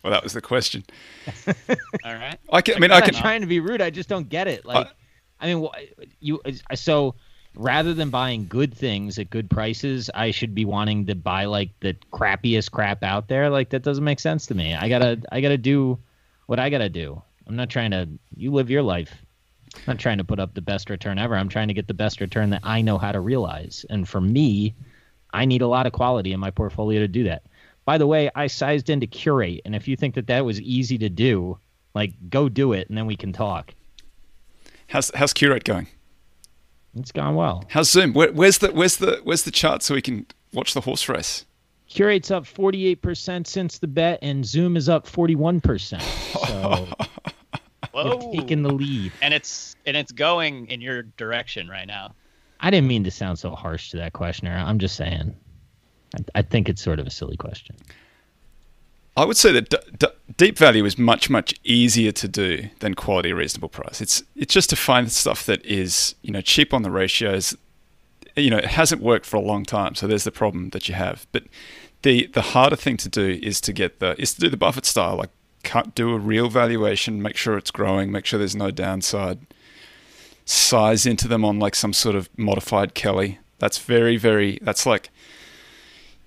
[0.04, 0.84] Well, that was the question.
[2.04, 2.38] All right.
[2.52, 2.76] I can.
[2.76, 3.22] I mean, I'm I not can.
[3.22, 3.82] trying to be rude.
[3.82, 4.66] I just don't get it.
[4.66, 4.90] Like, uh,
[5.40, 5.68] I mean,
[6.20, 6.42] you
[6.76, 7.16] so
[7.56, 11.70] rather than buying good things at good prices, I should be wanting to buy like
[11.80, 13.50] the crappiest crap out there.
[13.50, 14.74] Like that doesn't make sense to me.
[14.74, 15.98] I gotta, I gotta do
[16.48, 17.22] what I gotta do.
[17.48, 18.10] I'm not trying to.
[18.36, 19.14] You live your life.
[19.76, 21.36] I'm not trying to put up the best return ever.
[21.36, 23.86] I'm trying to get the best return that I know how to realize.
[23.90, 24.76] And for me,
[25.34, 27.44] I need a lot of quality in my portfolio to do that.
[27.86, 30.98] By the way, I sized into Qurate, and if you think that that was easy
[31.00, 31.58] to do,
[31.94, 33.74] like go do it, and then we can talk.
[34.88, 35.88] How's how's Qurate going?
[36.96, 37.64] It's gone well.
[37.70, 38.14] How's Zoom?
[38.14, 41.46] Where, where's the where's the where's the chart so we can watch the horse race?
[41.90, 46.02] Qurate's up 48% since the bet, and Zoom is up 41%.
[46.02, 46.88] So
[47.92, 48.16] Whoa.
[48.16, 49.12] we're taking the lead.
[49.22, 52.14] and it's and it's going in your direction right now.
[52.64, 54.56] I didn't mean to sound so harsh to that questioner.
[54.56, 55.36] I'm just saying.
[56.16, 57.76] I, I think it's sort of a silly question.
[59.16, 60.08] I would say that d- d-
[60.38, 64.02] deep value is much much easier to do than quality reasonable price.
[64.02, 67.56] It's it's just to find stuff that is you know cheap on the ratios.
[68.36, 70.96] You know it hasn't worked for a long time, so there's the problem that you
[70.96, 71.28] have.
[71.34, 71.44] But
[72.02, 74.86] the the harder thing to do is to get the is to do the Buffett
[74.86, 75.32] style, like
[75.64, 79.40] cut, do a real valuation, make sure it's growing, make sure there's no downside.
[80.46, 83.40] Size into them on like some sort of modified Kelly.
[83.60, 84.60] That's very very.
[84.62, 85.10] That's like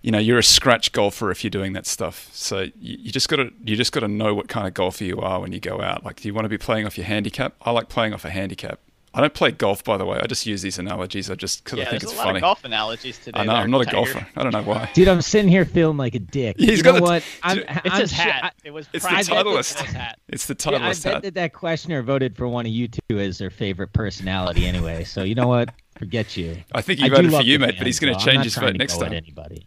[0.06, 3.28] you know you're a scratch golfer if you're doing that stuff so you, you just
[3.28, 5.58] got to you just got to know what kind of golfer you are when you
[5.58, 8.14] go out like do you want to be playing off your handicap i like playing
[8.14, 8.78] off a handicap
[9.16, 11.78] i don't play golf by the way i just use these analogies i just because
[11.78, 13.40] yeah, i think there's it's a lot funny of golf analogies today.
[13.40, 15.64] i know there, i'm not a golfer i don't know why Dude, I'm sitting here
[15.64, 16.56] feeling like a dick.
[16.58, 17.24] He's you got know a- what?
[17.42, 18.44] I'm, It's I'm his sh- hat.
[18.44, 19.74] I- it was It's the practically Titleist.
[19.80, 20.18] hat.
[20.28, 22.88] it's the titleist Yeah, I bet hat that that questioner voted for one of you
[22.88, 25.04] two as their favorite personality anyway.
[25.04, 25.70] So you know what?
[25.98, 26.56] Forget you.
[26.72, 28.54] i think he I voted for you the mate but he's going to change his
[28.56, 29.66] vote next go at time Anybody?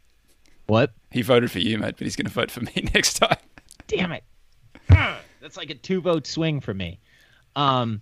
[0.68, 0.92] What?
[1.12, 3.38] he voted for you mate but he's going to vote for me next time
[3.88, 4.24] Damn it!
[5.42, 7.00] That's like a two vote swing for me.
[7.56, 8.02] Um,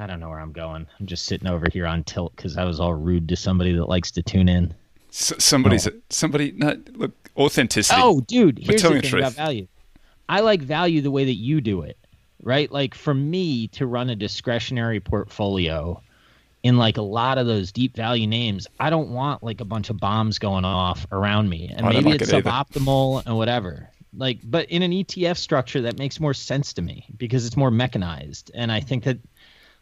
[0.00, 0.86] I don't know where I'm going.
[0.98, 3.84] I'm just sitting over here on tilt because I was all rude to somebody that
[3.84, 4.72] likes to tune in.
[5.10, 9.66] S- somebody's somebody no look authenticity Oh, dude, here's the thing about value.
[10.28, 11.98] I like value the way that you do it,
[12.42, 12.70] right?
[12.70, 16.00] Like for me to run a discretionary portfolio
[16.62, 19.90] in like a lot of those deep value names, I don't want like a bunch
[19.90, 23.88] of bombs going off around me, and I maybe like it's it suboptimal and whatever.
[24.16, 27.70] Like, but in an ETF structure, that makes more sense to me because it's more
[27.70, 29.18] mechanized, and I think that,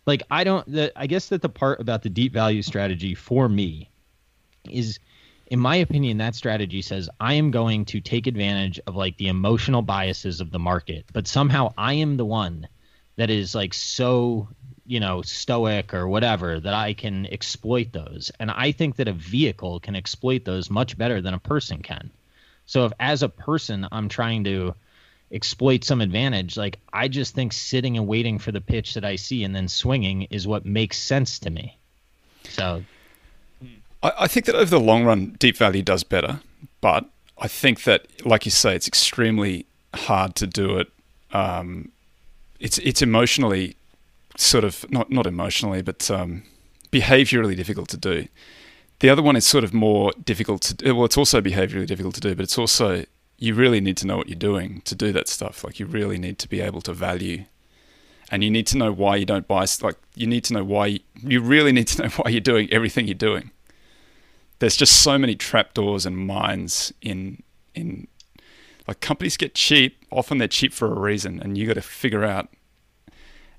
[0.09, 0.67] like, I don't.
[0.71, 3.91] The I guess that the part about the deep value strategy for me
[4.69, 4.99] is
[5.51, 9.29] in my opinion, that strategy says I am going to take advantage of like the
[9.29, 12.69] emotional biases of the market, but somehow I am the one
[13.17, 14.49] that is like so,
[14.87, 18.31] you know, stoic or whatever that I can exploit those.
[18.39, 22.11] And I think that a vehicle can exploit those much better than a person can.
[22.67, 24.75] So if as a person I'm trying to
[25.31, 29.16] exploit some advantage, like I just think sitting and waiting for the pitch that I
[29.16, 31.76] see and then swinging is what makes sense to me.
[32.45, 32.83] So
[34.03, 36.41] I, I think that over the long run, deep value does better,
[36.81, 37.05] but
[37.39, 40.89] I think that, like you say, it's extremely hard to do it.
[41.33, 41.93] Um,
[42.59, 43.76] it's it's emotionally
[44.37, 46.43] sort of not not emotionally, but um,
[46.91, 48.29] behaviorally difficult to do.
[49.01, 50.93] The other one is sort of more difficult to.
[50.93, 53.05] Well, it's also behaviorally difficult to do, but it's also
[53.39, 55.64] you really need to know what you're doing to do that stuff.
[55.64, 57.45] Like you really need to be able to value,
[58.30, 59.66] and you need to know why you don't buy.
[59.80, 62.68] Like you need to know why you, you really need to know why you're doing
[62.72, 63.51] everything you're doing
[64.59, 67.43] there's just so many trapdoors and mines in
[67.74, 68.07] in
[68.86, 72.24] like companies get cheap often they're cheap for a reason and you got to figure
[72.24, 72.49] out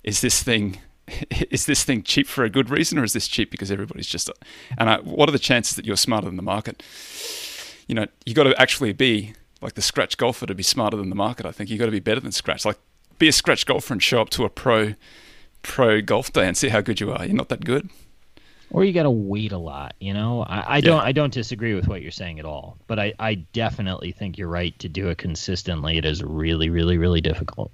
[0.04, 0.80] is this thing
[1.50, 4.30] is this thing cheap for a good reason or is this cheap because everybody's just
[4.78, 6.84] and I, what are the chances that you're smarter than the market
[7.88, 11.10] you know you got to actually be like the scratch golfer to be smarter than
[11.10, 11.70] the market i think.
[11.70, 12.66] You've got to be better than scratch.
[12.66, 12.78] Like
[13.18, 14.96] be a scratch golfer and show up to a pro
[15.62, 17.26] pro golf day and see how good you are.
[17.26, 17.90] You're not that good.
[18.72, 20.44] Or you got to wait a lot you know?
[20.44, 23.34] I, I don't i don't disagree with what you're saying at all but I, I
[23.34, 25.98] definitely think you're right to do it consistently.
[25.98, 27.72] It is really really really difficult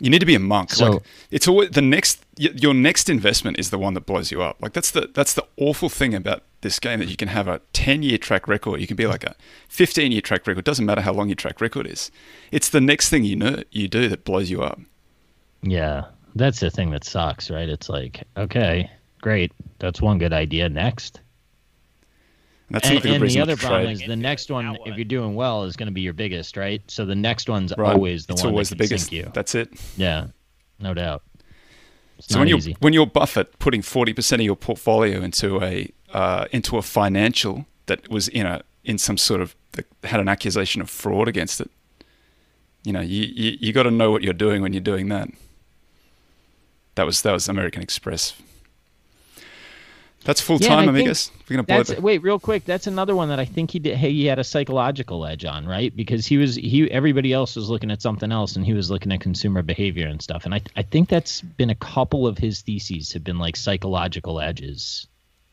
[0.00, 0.70] You need to be a monk.
[0.70, 4.42] So- like it's always the next your next investment is the one that blows you
[4.42, 4.56] up.
[4.60, 7.60] Like that's the that's the awful thing about this game that you can have a
[7.72, 8.80] 10 year track record.
[8.80, 9.34] You can be like a
[9.68, 10.64] 15 year track record.
[10.64, 12.10] Doesn't matter how long your track record is.
[12.52, 14.80] It's the next thing you know you do that blows you up.
[15.62, 16.04] Yeah,
[16.36, 17.68] that's the thing that sucks, right?
[17.68, 18.88] It's like, okay,
[19.20, 20.68] great, that's one good idea.
[20.68, 21.20] Next,
[22.70, 23.92] that's and, not a good and the other problem trade.
[24.02, 26.82] is the next one, if you're doing well, is going to be your biggest, right?
[26.88, 27.94] So the next one's Right.
[27.94, 29.08] always the it's one always that the biggest.
[29.10, 29.30] sink you.
[29.34, 29.70] That's it.
[29.96, 30.26] Yeah,
[30.78, 31.22] no doubt.
[32.18, 35.62] It's So not when you're when you're Buffett putting forty percent of your portfolio into
[35.62, 39.54] a uh, into a financial that was in a in some sort of
[40.04, 41.70] had an accusation of fraud against it,
[42.84, 45.28] you know, you you, you got to know what you're doing when you're doing that.
[46.96, 48.34] That was that was American Express.
[50.24, 51.30] That's full Yeah, time, I amigos.
[51.48, 52.64] We're gonna the wait, real quick.
[52.64, 53.96] That's another one that I think he did.
[53.96, 55.94] Hey, he had a psychological edge on, right?
[55.94, 56.90] Because he was he.
[56.90, 60.20] Everybody else was looking at something else, and he was looking at consumer behavior and
[60.20, 60.44] stuff.
[60.44, 64.40] And I I think that's been a couple of his theses have been like psychological
[64.40, 65.06] edges.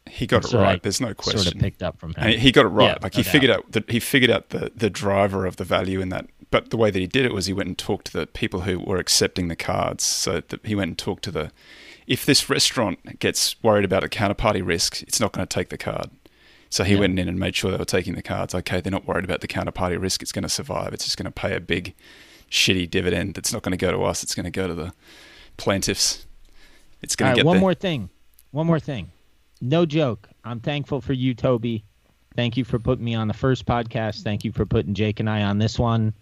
[0.10, 0.76] he got it right.
[0.76, 1.42] I There's no question.
[1.42, 2.16] Sort of picked up from him.
[2.18, 2.90] And he got it right.
[2.90, 5.64] Yeah, like no he figured out that he figured out the the driver of the
[5.64, 6.28] value in that.
[6.52, 8.62] But the way that he did it was he went and talked to the people
[8.62, 10.04] who were accepting the cards.
[10.04, 11.52] So that he went and talked to the.
[12.08, 15.78] If this restaurant gets worried about a counterparty risk, it's not going to take the
[15.78, 16.10] card.
[16.70, 17.00] So he Yeah.
[17.02, 18.54] went in and made sure they were taking the cards.
[18.54, 20.22] Okay, they're not worried about the counterparty risk.
[20.22, 20.94] It's going to survive.
[20.94, 21.94] It's just going to pay a big,
[22.52, 23.34] shitty dividend.
[23.34, 24.24] That's not going to go to us.
[24.24, 24.94] It's going to go to the
[25.58, 26.26] plaintiffs.
[27.02, 27.62] It's going right, to get one there.
[27.62, 28.10] more thing.
[28.52, 29.12] One more thing.
[29.62, 30.30] No joke.
[30.44, 31.84] I'm thankful for you, Toby.
[32.36, 34.24] Thank you for putting me on the first podcast.
[34.24, 36.14] Thank you for putting Jake and I on this one.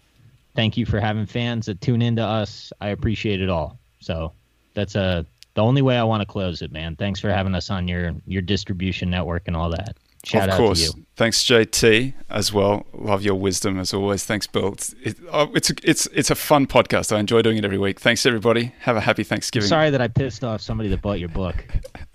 [0.54, 2.72] Thank you for having fans that tune into us.
[2.80, 3.78] I appreciate it all.
[3.98, 4.32] So
[4.74, 5.24] that's uh,
[5.54, 6.96] the only way I want to close it, man.
[6.96, 9.96] Thanks for having us on your your distribution network and all that.
[10.24, 10.90] Shout of out course.
[10.90, 11.06] to you.
[11.16, 12.86] Thanks, JT, as well.
[12.94, 14.24] Love your wisdom as always.
[14.24, 14.72] Thanks, Bill.
[14.72, 17.14] It's it, oh, it's it's it's a fun podcast.
[17.14, 18.00] I enjoy doing it every week.
[18.00, 18.72] Thanks, everybody.
[18.80, 19.68] Have a happy Thanksgiving.
[19.68, 21.64] Sorry that I pissed off somebody that bought your book.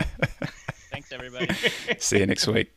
[0.90, 1.54] Thanks, everybody.
[1.98, 2.70] See you next week.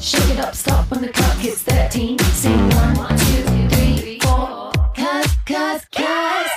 [0.00, 2.18] Shake it up, stop when the clock hits 13.
[2.18, 4.72] Sing one, two, three, four.
[4.94, 6.47] Cause, cause, cause.